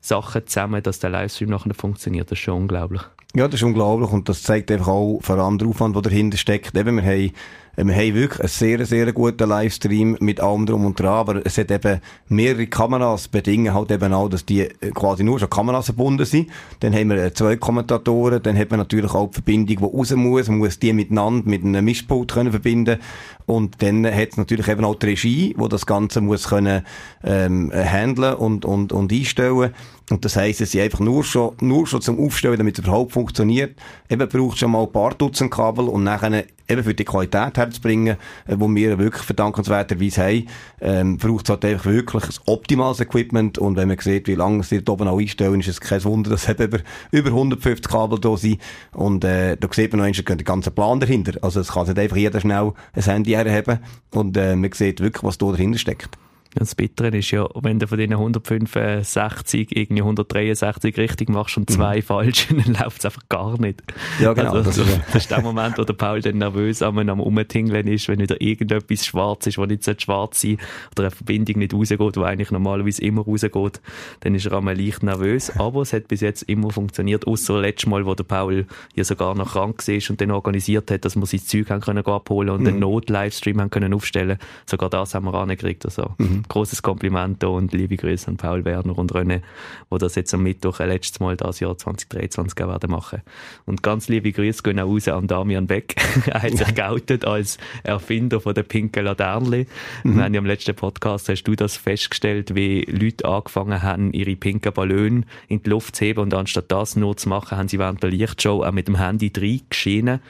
Sachen 0.01 0.47
zusammen, 0.47 0.83
dass 0.83 0.99
der 0.99 1.11
Livestream 1.11 1.51
nachher 1.51 1.73
funktioniert. 1.73 2.31
Das 2.31 2.39
ist 2.39 2.45
schon 2.45 2.63
unglaublich. 2.63 3.03
Ja, 3.37 3.49
das 3.49 3.61
ist 3.61 3.65
unglaublich 3.65 4.11
und 4.11 4.29
das 4.29 4.45
zeigt 4.45 4.71
einfach 4.71 4.87
auch 4.87 5.19
vor 5.21 5.39
allem 5.39 5.59
den 5.59 5.69
Aufwand, 5.69 5.97
der 5.97 6.03
dahinter 6.03 6.37
steckt. 6.37 6.79
Eben, 6.79 6.97
wir 6.97 7.03
haben 7.03 7.33
wir 7.77 7.95
haben 7.95 8.15
wirklich 8.15 8.41
einen 8.41 8.49
sehr, 8.49 8.87
sehr 8.87 9.13
guten 9.13 9.49
Livestream 9.49 10.17
mit 10.21 10.41
allem 10.41 10.65
drum 10.65 10.87
und 10.87 11.01
dran, 11.01 11.09
aber 11.09 11.45
es 11.45 11.59
hat 11.59 11.73
eben 11.73 12.01
mehrere 12.29 12.69
Kameras 12.69 13.27
bedingen 13.27 13.75
halt 13.75 13.91
eben 13.91 14.13
auch, 14.13 14.29
dass 14.29 14.47
die 14.47 14.69
quasi 14.95 15.25
nur 15.25 15.41
schon 15.41 15.51
Kameras 15.51 15.87
verbunden 15.87 16.25
sind. 16.25 16.51
Dann 16.81 16.95
haben 16.95 17.11
wir 17.11 17.17
äh, 17.17 17.35
zwei 17.35 17.57
Kommentatoren, 17.57 18.41
dann 18.43 18.57
hat 18.57 18.71
man 18.71 18.79
natürlich 18.79 19.13
auch 19.13 19.27
die 19.29 19.35
Verbindung, 19.35 19.77
die 19.91 19.99
raus 19.99 20.13
muss. 20.13 20.49
Man 20.49 20.59
muss 20.59 20.79
die 20.79 20.93
miteinander 20.93 21.49
mit 21.49 21.65
einem 21.65 21.85
Mischpult 21.85 22.33
können 22.33 22.53
verbinden 22.53 23.01
und 23.47 23.83
dann 23.83 24.07
hat 24.07 24.29
es 24.31 24.37
natürlich 24.37 24.69
eben 24.69 24.85
auch 24.85 24.95
die 24.95 25.07
Regie, 25.07 25.55
wo 25.59 25.67
das 25.67 25.85
Ganze 25.85 26.21
muss 26.21 26.49
können 26.49 26.85
ähm, 27.25 27.73
handeln 27.75 28.35
und, 28.35 28.65
und, 28.65 28.93
und 28.93 29.13
einstellen. 29.13 29.75
Und 30.11 30.25
das 30.25 30.37
heisst, 30.37 30.61
es 30.61 30.75
ist 30.75 30.81
einfach 30.81 31.01
nur 31.01 31.25
schon, 31.25 31.55
nur 31.61 31.87
schon 31.87 32.03
zum 32.03 32.21
Aufstellen, 32.21 32.59
damit 32.59 32.79
es 32.79 32.85
überhaupt 32.85 33.13
funktioniert. 33.13 33.79
Eben 34.11 34.29
braucht 34.29 34.59
schon 34.59 34.71
mal 34.71 34.83
ein 34.83 34.93
paar 34.93 35.15
Dutzend 35.15 35.51
Kabel 35.51 35.89
und 35.89 36.05
nachher 36.05 36.45
eben 36.69 36.85
für 36.85 36.95
die 36.95 37.05
Qualität 37.05 37.57
herzubringen, 37.57 38.17
äh, 38.47 38.57
wo 38.59 38.69
wir 38.69 38.99
wirklich 38.99 39.23
verdankenswerterweise 39.23 40.23
haben, 40.23 40.47
ähm, 40.81 41.17
braucht 41.19 41.47
es 41.47 41.51
halt 41.51 41.65
einfach 41.65 41.87
wirklich 41.87 42.25
ein 42.25 42.35
optimales 42.47 43.01
Equipment 43.01 43.59
und 43.59 43.77
wenn 43.77 43.89
man 43.89 43.99
sieht, 43.99 44.29
wie 44.29 44.35
lange 44.35 44.63
sie 44.63 44.83
dort 44.83 45.01
oben 45.01 45.09
auch 45.09 45.19
einstellen, 45.19 45.61
ist 45.61 45.69
es 45.69 45.81
kein 45.81 46.05
Wunder, 46.05 46.31
dass 46.31 46.49
eben 46.49 46.65
über, 46.65 46.79
über 47.11 47.29
150 47.31 47.91
Kabel 47.91 48.19
da 48.19 48.37
sind 48.37 48.61
und 48.93 49.25
äh, 49.25 49.57
da 49.57 49.69
sieht 49.71 49.93
man 49.93 50.01
noch 50.01 50.07
einmal 50.07 50.37
den 50.37 50.45
ganzen 50.45 50.75
Plan 50.75 51.01
dahinter. 51.01 51.33
Also 51.43 51.61
es 51.61 51.73
kann 51.73 51.87
nicht 51.87 51.99
einfach 51.99 52.17
jeder 52.17 52.41
schnell 52.41 52.73
ein 52.93 53.03
Handy 53.03 53.33
herheben 53.33 53.79
und 54.11 54.37
äh, 54.37 54.57
man 54.57 54.73
sieht 54.73 55.01
wirklich, 55.01 55.23
was 55.23 55.39
da 55.39 55.51
dahinter 55.51 55.79
steckt. 55.79 56.19
Das 56.57 56.77
Bittere 56.77 57.17
ist 57.17 57.33
ja, 57.33 57.49
wenn 57.63 57.81
du 57.81 57.89
von 57.89 57.99
diesen 57.99 58.13
165 58.13 59.77
irgendwie 59.77 60.03
163 60.03 60.97
richtig 60.97 61.29
machst 61.29 61.57
und 61.57 61.69
zwei 61.69 61.97
mhm. 61.97 62.03
falsch, 62.03 62.47
dann 62.51 62.75
läuft 62.75 63.01
es 63.01 63.05
einfach 63.07 63.29
gar 63.29 63.61
nicht. 63.61 63.83
Ja, 64.21 64.33
genau. 64.33 64.53
Also, 64.53 64.63
das, 64.63 64.79
ist, 64.79 65.01
das 65.09 65.17
ist 65.17 65.31
der 65.31 65.43
Moment, 65.43 65.79
wo 65.79 65.83
der 65.83 65.95
Paul 65.95 66.21
dann 66.21 66.39
nervös 66.39 66.81
am, 66.83 66.99
am 66.99 67.21
Umtingeln 67.21 67.89
ist, 67.89 68.07
wenn 68.09 68.21
wieder 68.21 68.41
irgendetwas 68.41 69.05
schwarz 69.05 69.49
ist, 69.49 69.59
wo 69.59 69.67
nicht 69.67 69.85
schwarz 70.01 70.43
sein 70.43 70.59
oder 70.93 71.05
eine 71.05 71.11
Verbindung 71.11 71.59
nicht 71.59 71.75
rausgeht, 71.75 72.17
wo 72.17 72.23
eigentlich 72.23 72.53
normalerweise 72.53 73.03
immer 73.03 73.23
rausgeht, 73.23 73.81
dann 74.21 74.35
ist 74.37 74.47
er 74.47 74.53
einmal 74.57 74.79
leicht 74.81 75.03
nervös. 75.03 75.51
Aber 75.59 75.83
es 75.83 75.93
hat 75.93 76.07
bis 76.07 76.21
jetzt 76.21 76.43
immer 76.43 76.71
funktioniert, 76.71 77.27
außer 77.27 77.61
letztes 77.61 77.91
Mal, 77.91 78.07
wo 78.07 78.15
der 78.15 78.25
Paul 78.25 78.67
ja 78.95 79.03
sogar 79.03 79.35
noch 79.35 79.53
krank 79.55 79.87
war 79.87 80.11
und 80.11 80.21
dann 80.21 80.31
organisiert 80.31 80.91
hat, 80.93 81.05
dass 81.05 81.17
wir 81.17 81.27
sein 81.27 81.41
Zeug 81.41 81.71
haben 81.71 81.81
können 81.81 82.07
abholen 82.07 82.51
und 82.51 82.61
mhm. 82.61 82.69
einen 82.69 82.79
Not-Livestream 82.79 83.61
haben 83.61 83.71
können 83.71 83.93
aufstellen. 83.93 84.39
Sogar 84.67 84.89
das 84.89 85.15
haben 85.15 85.25
wir 85.25 85.35
angekriegt. 85.35 85.85
Also, 85.85 86.15
mhm 86.19 86.44
großes 86.49 86.83
Kompliment 86.83 87.43
und 87.45 87.73
liebe 87.73 87.97
Grüße 87.97 88.29
an 88.29 88.37
Paul 88.37 88.65
Werner 88.65 88.97
und 88.97 89.13
René, 89.13 89.43
wo 89.91 89.99
das 89.99 90.15
jetzt 90.15 90.35
am 90.35 90.43
Mittwoch 90.43 90.81
äh, 90.81 90.87
letztes 90.87 91.21
Mal 91.21 91.37
das 91.37 91.61
Jahr 91.61 91.77
2023 91.77 92.59
werden 92.59 92.91
machen. 92.91 93.23
Und 93.67 93.83
ganz 93.83 94.09
liebe 94.09 94.33
Grüße 94.33 94.63
gehen 94.63 94.81
auch 94.81 94.89
raus 94.89 95.09
an 95.09 95.27
Damian 95.27 95.67
Beck. 95.67 95.97
er 96.27 96.43
hat 96.43 96.57
sich 96.57 96.75
geoutet 96.75 97.25
als 97.25 97.59
Erfinder 97.83 98.41
von 98.41 98.55
der 98.55 98.63
pinken 98.63 99.05
Laternli. 99.05 99.67
Mhm. 100.03 100.17
Wir 100.17 100.25
haben 100.25 100.35
ja 100.35 100.41
im 100.41 100.47
letzten 100.47 100.75
Podcast, 100.75 101.29
hast 101.29 101.45
du 101.45 101.55
das 101.55 101.77
festgestellt, 101.77 102.55
wie 102.55 102.83
Leute 102.83 103.27
angefangen 103.27 103.83
haben, 103.83 104.13
ihre 104.13 104.37
pinken 104.37 104.73
Ballone 104.73 105.23
in 105.49 105.63
die 105.63 105.71
Luft 105.71 105.97
zu 105.97 106.05
heben 106.05 106.21
und 106.21 106.35
anstatt 106.35 106.71
das 106.71 106.97
nur 106.97 107.17
zu 107.17 107.29
machen, 107.29 107.59
haben 107.59 107.69
sie 107.69 107.79
während 107.79 108.03
der 108.03 108.11
Lichtshow 108.11 108.63
auch 108.65 108.73
mit 108.73 108.89
dem 108.89 108.99
Handy 108.99 109.33
drei 109.33 109.61
geschienen, 109.69 110.21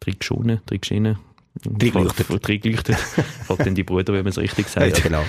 drei 0.00 0.12
geschonen, 0.12 0.60
drei 0.66 0.78
geschienen, 0.78 1.18
Dreigeleuchtet. 1.62 2.26
Dreigeleuchtet. 2.46 2.96
Fragt 2.96 3.60
dann 3.66 3.74
die 3.74 3.84
Brüder, 3.84 4.12
wie 4.14 4.18
man 4.18 4.28
es 4.28 4.38
richtig 4.38 4.68
sagt. 4.68 5.02
Genau. 5.02 5.22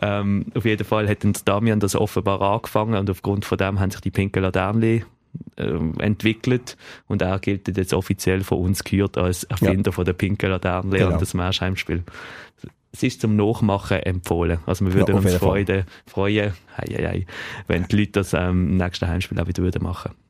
Ähm, 0.00 0.46
auf 0.54 0.64
jeden 0.64 0.84
Fall 0.84 1.08
hat 1.08 1.24
dann 1.24 1.34
Damian 1.44 1.80
das 1.80 1.94
offenbar 1.94 2.40
angefangen 2.40 2.94
und 2.94 3.10
aufgrund 3.10 3.44
von 3.44 3.58
dem 3.58 3.80
haben 3.80 3.90
sich 3.90 4.00
die 4.00 4.10
pinken 4.10 4.42
Laternchen 4.42 5.04
äh, 5.56 5.78
entwickelt 5.98 6.76
und 7.06 7.22
er 7.22 7.38
gilt 7.38 7.76
jetzt 7.76 7.92
offiziell 7.92 8.42
von 8.42 8.58
uns 8.58 8.84
gehört 8.84 9.18
als 9.18 9.44
Erfinder 9.44 9.90
ja. 9.90 9.92
von 9.92 10.04
der 10.04 10.12
pinken 10.12 10.50
Laternchen 10.50 10.90
genau. 10.90 11.12
und 11.12 11.22
das 11.22 11.34
Marschheimspiel. 11.34 12.04
Es 12.92 13.02
ist 13.02 13.20
zum 13.20 13.36
Nachmachen 13.36 13.98
empfohlen. 13.98 14.60
Also 14.66 14.86
wir 14.86 14.94
würden 14.94 15.14
ja, 15.14 15.20
uns 15.20 15.34
Freude, 15.34 15.84
freuen, 16.06 16.54
hei, 16.76 16.86
hei, 16.96 17.06
hei, 17.06 17.26
wenn 17.66 17.86
die 17.86 17.96
Leute 17.96 18.12
das 18.12 18.32
ähm, 18.32 18.70
im 18.70 18.76
nächsten 18.78 19.06
Heimspiel 19.06 19.38
auch 19.38 19.46
wieder 19.46 19.62
machen 19.82 20.12
würden. 20.12 20.27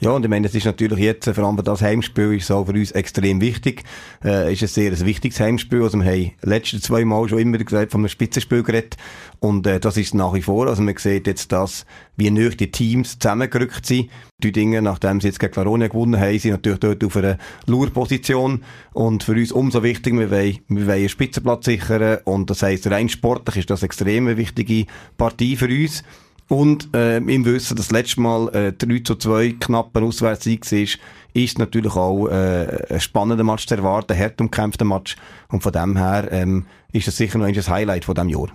Ja, 0.00 0.10
und 0.10 0.22
ich 0.22 0.30
meine, 0.30 0.46
es 0.46 0.54
ist 0.54 0.64
natürlich 0.64 1.00
jetzt, 1.00 1.28
vor 1.28 1.44
allem 1.44 1.56
das 1.56 1.82
Heimspiel 1.82 2.34
ist 2.34 2.46
so 2.46 2.64
für 2.64 2.72
uns 2.72 2.92
extrem 2.92 3.40
wichtig. 3.40 3.82
Äh, 4.24 4.52
ist 4.52 4.62
ein 4.62 4.68
sehr 4.68 4.92
ein 4.92 5.04
wichtiges 5.04 5.40
Heimspiel. 5.40 5.82
Also 5.82 5.98
wir 5.98 6.06
haben 6.06 6.30
letzte 6.42 6.80
zwei 6.80 7.04
Mal 7.04 7.28
schon 7.28 7.40
immer 7.40 7.58
gesagt, 7.58 7.90
von 7.90 8.02
einem 8.02 8.08
Spitzenspiel 8.08 8.62
geredet. 8.62 8.96
Und 9.40 9.66
äh, 9.66 9.80
das 9.80 9.96
ist 9.96 10.14
nach 10.14 10.34
wie 10.34 10.42
vor. 10.42 10.68
Also 10.68 10.82
man 10.82 10.96
sieht 10.96 11.26
jetzt 11.26 11.50
das, 11.50 11.84
wie 12.16 12.30
nöch 12.30 12.56
die 12.56 12.70
Teams 12.70 13.18
zusammengerückt 13.18 13.86
sind. 13.86 14.08
Die 14.40 14.52
Dinge, 14.52 14.82
nachdem 14.82 15.20
sie 15.20 15.28
jetzt 15.28 15.40
gegen 15.40 15.52
Claronia 15.52 15.88
gewonnen 15.88 16.20
haben, 16.20 16.38
sind 16.38 16.52
natürlich 16.52 16.78
dort 16.78 17.02
auf 17.02 17.16
einer 17.16 17.36
Lurposition. 17.66 18.62
Und 18.92 19.24
für 19.24 19.32
uns 19.32 19.50
umso 19.50 19.82
wichtiger, 19.82 20.16
wir 20.16 20.30
wollen, 20.30 20.58
wir 20.68 20.86
wollen 20.86 20.90
einen 20.96 21.08
Spitzenplatz 21.08 21.64
sichern. 21.64 22.18
Und 22.22 22.50
das 22.50 22.62
heisst, 22.62 22.88
rein 22.88 23.08
sportlich 23.08 23.56
ist 23.56 23.70
das 23.70 23.82
extrem 23.82 24.28
eine 24.28 24.36
wichtige 24.36 24.86
Partie 25.16 25.56
für 25.56 25.66
uns. 25.66 26.04
Und 26.48 26.94
äh, 26.94 27.18
im 27.18 27.44
Wissen, 27.44 27.76
dass 27.76 27.88
das 27.88 27.92
letzte 27.92 28.22
Mal 28.22 28.48
äh, 28.54 28.72
3 28.72 29.00
zu 29.00 29.16
2 29.16 29.56
knappen 29.60 30.02
Auswärtssieg 30.02 30.70
war, 30.72 30.88
ist 31.34 31.58
natürlich 31.58 31.94
auch 31.94 32.28
äh, 32.28 32.86
ein 32.88 33.00
spannender 33.00 33.44
Match 33.44 33.66
zu 33.66 33.74
erwarten, 33.74 34.14
ein 34.14 34.18
hart 34.18 34.40
umkämpfter 34.40 34.86
Match. 34.86 35.16
Und 35.48 35.62
von 35.62 35.72
dem 35.72 35.96
her 35.96 36.28
ähm, 36.32 36.64
ist 36.92 37.06
das 37.06 37.18
sicher 37.18 37.38
noch 37.38 37.46
ein 37.46 37.54
Highlight 37.54 38.06
von 38.06 38.14
diesem 38.14 38.30
Jahr. 38.30 38.48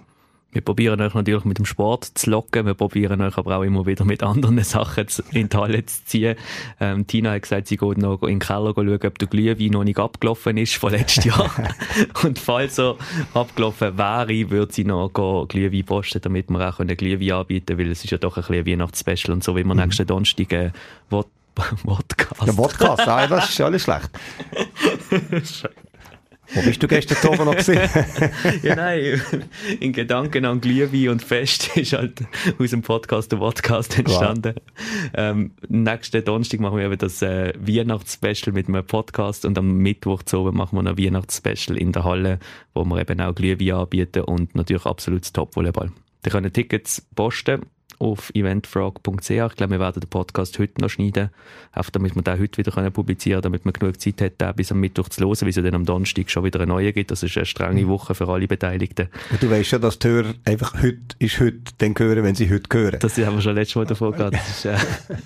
Wir 0.54 0.62
probieren 0.62 1.02
euch 1.02 1.14
natürlich 1.14 1.46
mit 1.46 1.58
dem 1.58 1.66
Sport 1.66 2.06
zu 2.14 2.30
locken, 2.30 2.66
wir 2.66 2.76
probieren 2.76 3.22
euch 3.22 3.38
aber 3.38 3.58
auch 3.58 3.64
immer 3.64 3.86
wieder 3.86 4.06
mit 4.06 4.24
anderen 4.24 4.60
Sachen 4.64 5.08
in 5.32 5.50
die 5.50 5.58
Halle 5.58 5.86
zu 5.86 6.06
ziehen. 6.06 6.36
Ähm, 6.80 7.08
Tina 7.08 7.32
hat 7.32 7.42
gesagt, 7.42 7.68
sie 7.68 7.78
geht 7.78 7.98
noch 7.98 8.22
in 8.22 8.28
den 8.28 8.40
Keller 8.40 8.74
schauen, 8.76 9.00
ob 9.04 9.18
der 9.18 9.28
Glühwein 9.28 9.72
noch 9.72 9.84
nicht 9.84 10.00
abgelaufen 10.00 10.58
ist 10.58 10.76
von 10.76 10.92
letztes 10.92 11.26
Jahr. 11.26 11.52
und 12.24 12.40
falls 12.40 12.80
er 12.80 12.96
abgelaufen 13.34 13.98
wäre, 13.98 14.50
würde 14.52 14.74
sie 14.74 14.86
noch 14.86 15.10
Glühwein 15.48 15.84
posten, 15.86 16.22
damit 16.22 16.50
wir 16.50 16.70
auch 16.70 16.78
Glühwein 16.78 17.32
anbieten 17.32 17.66
können, 17.66 17.80
weil 17.80 17.92
es 17.92 18.04
ist 18.04 18.12
ja 18.12 18.18
doch 18.18 18.38
ein 18.38 18.44
bisschen 18.44 18.56
ein 18.56 18.66
Weihnachtsspecial 18.66 19.34
und 19.34 19.44
so 19.44 19.56
wie 19.56 19.64
wir 19.64 19.74
mhm. 19.74 19.82
nächsten 19.82 20.06
Donnerstag 20.06 20.52
äh, 20.54 20.72
Podcast. 21.10 22.48
Ja, 22.48 22.54
Podcast, 22.54 23.08
ah, 23.08 23.28
das 23.28 23.50
ist 23.50 23.62
alles 23.62 23.84
schlecht. 23.84 24.10
Wo 26.54 26.62
bist 26.62 26.84
du 26.84 26.88
gestern 26.88 27.34
oben 27.34 27.46
noch 27.46 27.56
gesehen? 27.56 27.90
ja, 28.64 28.76
nein, 28.76 29.22
in 29.80 29.92
Gedanken 29.92 30.46
an 30.46 30.62
Glühwein 30.62 31.10
und 31.10 31.24
Fest 31.24 31.76
ist 31.78 31.94
halt 31.94 32.22
aus 32.60 32.70
dem 32.70 32.82
Podcast 32.82 33.32
der 33.32 33.38
Podcast 33.38 33.98
entstanden. 33.98 34.56
Wow. 34.56 35.12
Ähm, 35.16 35.52
nächsten 35.68 36.24
Donnerstag 36.24 36.60
machen 36.60 36.78
wir 36.78 36.86
eben 36.86 36.98
das 36.98 37.22
äh, 37.22 37.54
Weihnachtsspecial 37.58 38.54
mit 38.54 38.68
einem 38.68 38.86
Podcast 38.86 39.46
und 39.46 39.58
am 39.58 39.78
Mittwoch 39.78 40.24
zu 40.24 40.40
oben 40.40 40.58
machen 40.58 40.78
wir 40.78 40.90
ein 40.90 40.98
Weihnachtsspecial 40.98 41.78
in 41.78 41.92
der 41.92 42.04
Halle, 42.04 42.40
wo 42.74 42.86
wir 42.86 43.02
eben 43.02 43.20
auch 43.22 43.34
Glühwein 43.34 43.72
anbieten 43.72 44.24
und 44.24 44.54
natürlich 44.56 44.86
absolutes 44.86 45.34
Top-Volleyball. 45.34 45.92
Ihr 46.26 46.32
könnt 46.32 46.54
Tickets 46.54 47.02
posten 47.16 47.62
auf 48.04 48.32
eventfrog.ch. 48.34 49.30
Ich 49.30 49.56
glaube, 49.56 49.72
wir 49.72 49.80
werden 49.80 50.02
den 50.02 50.10
Podcast 50.10 50.60
heute 50.60 50.82
noch 50.82 50.90
schneiden, 50.90 51.30
einfach 51.72 51.92
damit 51.92 52.16
wir 52.16 52.22
den 52.22 52.40
heute 52.40 52.58
wieder 52.58 52.92
publizieren 52.92 53.42
können, 53.42 53.54
damit 53.54 53.66
man 53.66 53.74
genug 53.74 54.00
Zeit 54.00 54.22
hat, 54.22 54.42
den 54.42 54.54
bis 54.56 54.72
am 54.72 54.80
Mittwoch 54.80 55.08
zu 55.10 55.22
hören, 55.22 55.42
wie 55.42 55.50
es 55.50 55.56
dann 55.56 55.74
am 55.74 55.86
Donnerstag 55.86 56.30
schon 56.30 56.44
wieder 56.44 56.60
eine 56.60 56.68
neue 56.68 56.92
gibt. 56.92 57.12
Das 57.12 57.24
ist 57.24 57.38
eine 57.38 57.46
strenge 57.46 57.84
mhm. 57.84 57.88
Woche 57.88 58.14
für 58.14 58.28
alle 58.28 58.48
Beteiligten. 58.48 59.08
Und 59.32 59.42
du 59.42 59.50
weißt 59.50 59.72
ja, 59.72 59.80
dass 59.80 60.00
die 60.00 60.10
Hörer 60.10 60.34
einfach 60.44 60.82
heute 60.82 61.00
ist 61.20 61.40
heute 61.40 61.60
dann 61.78 61.96
hören, 61.98 62.24
wenn 62.24 62.36
sie 62.36 62.50
heute 62.50 62.78
hören. 62.78 63.00
Das 63.00 63.18
haben 63.18 63.36
wir 63.36 63.42
schon 63.42 63.56
letztes 63.56 63.76
Mal 63.76 63.86
davon 63.86 64.12
gehabt. 64.18 64.34
Das 64.36 64.50
ist, 64.50 64.66
äh, 64.66 64.78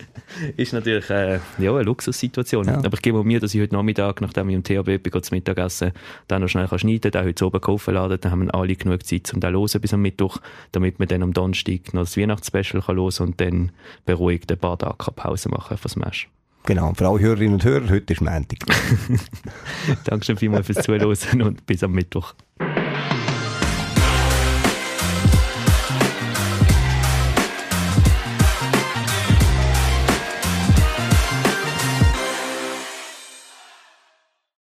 ist 0.57 0.73
natürlich 0.73 1.09
äh, 1.09 1.39
ja, 1.57 1.71
eine 1.71 1.83
Luxussituation. 1.83 2.67
Ja. 2.67 2.77
Aber 2.77 2.93
ich 2.93 3.01
gebe 3.01 3.23
mir, 3.23 3.39
dass 3.39 3.55
ich 3.55 3.61
heute 3.61 3.73
Nachmittag, 3.73 4.21
nachdem 4.21 4.49
ich 4.49 4.55
im 4.55 4.63
THB 4.63 5.01
bin, 5.01 5.23
zum 5.23 5.35
Mittagessen, 5.35 5.93
dann 6.27 6.43
noch 6.43 6.47
schnell 6.47 6.67
schneiden 6.77 7.11
kann, 7.11 7.25
heute 7.25 7.45
oben 7.45 7.59
kaufen 7.59 7.95
laden, 7.95 8.19
dann 8.21 8.31
haben 8.31 8.45
wir 8.45 8.53
alle 8.53 8.75
genug 8.75 9.03
Zeit, 9.03 9.33
um 9.33 9.39
den 9.39 9.51
zu 9.53 9.59
hören 9.59 9.81
bis 9.81 9.93
am 9.93 10.01
Mittwoch, 10.01 10.37
damit 10.71 10.99
wir 10.99 11.07
dann 11.07 11.23
am 11.23 11.33
Donnerstag 11.33 11.93
noch 11.93 12.03
das 12.03 12.17
Weihnachtsspecial 12.17 12.66
kann 12.71 12.81
hören 12.95 13.13
und 13.19 13.41
dann 13.41 13.71
beruhigt 14.05 14.51
ein 14.51 14.57
paar 14.57 14.77
Tage 14.77 15.11
Pause 15.11 15.49
machen 15.49 15.77
von 15.77 15.89
Smash. 15.89 16.29
Genau, 16.65 16.93
für 16.93 17.07
alle 17.07 17.19
Hörerinnen 17.19 17.53
und 17.53 17.63
Hörer, 17.63 17.89
heute 17.89 18.13
ist 18.13 18.21
Montag. 18.21 18.59
Dankeschön 20.03 20.35
vielmals 20.35 20.65
fürs 20.65 20.83
Zuhören 20.83 21.41
und 21.41 21.65
bis 21.65 21.81
am 21.81 21.93
Mittwoch. 21.93 22.33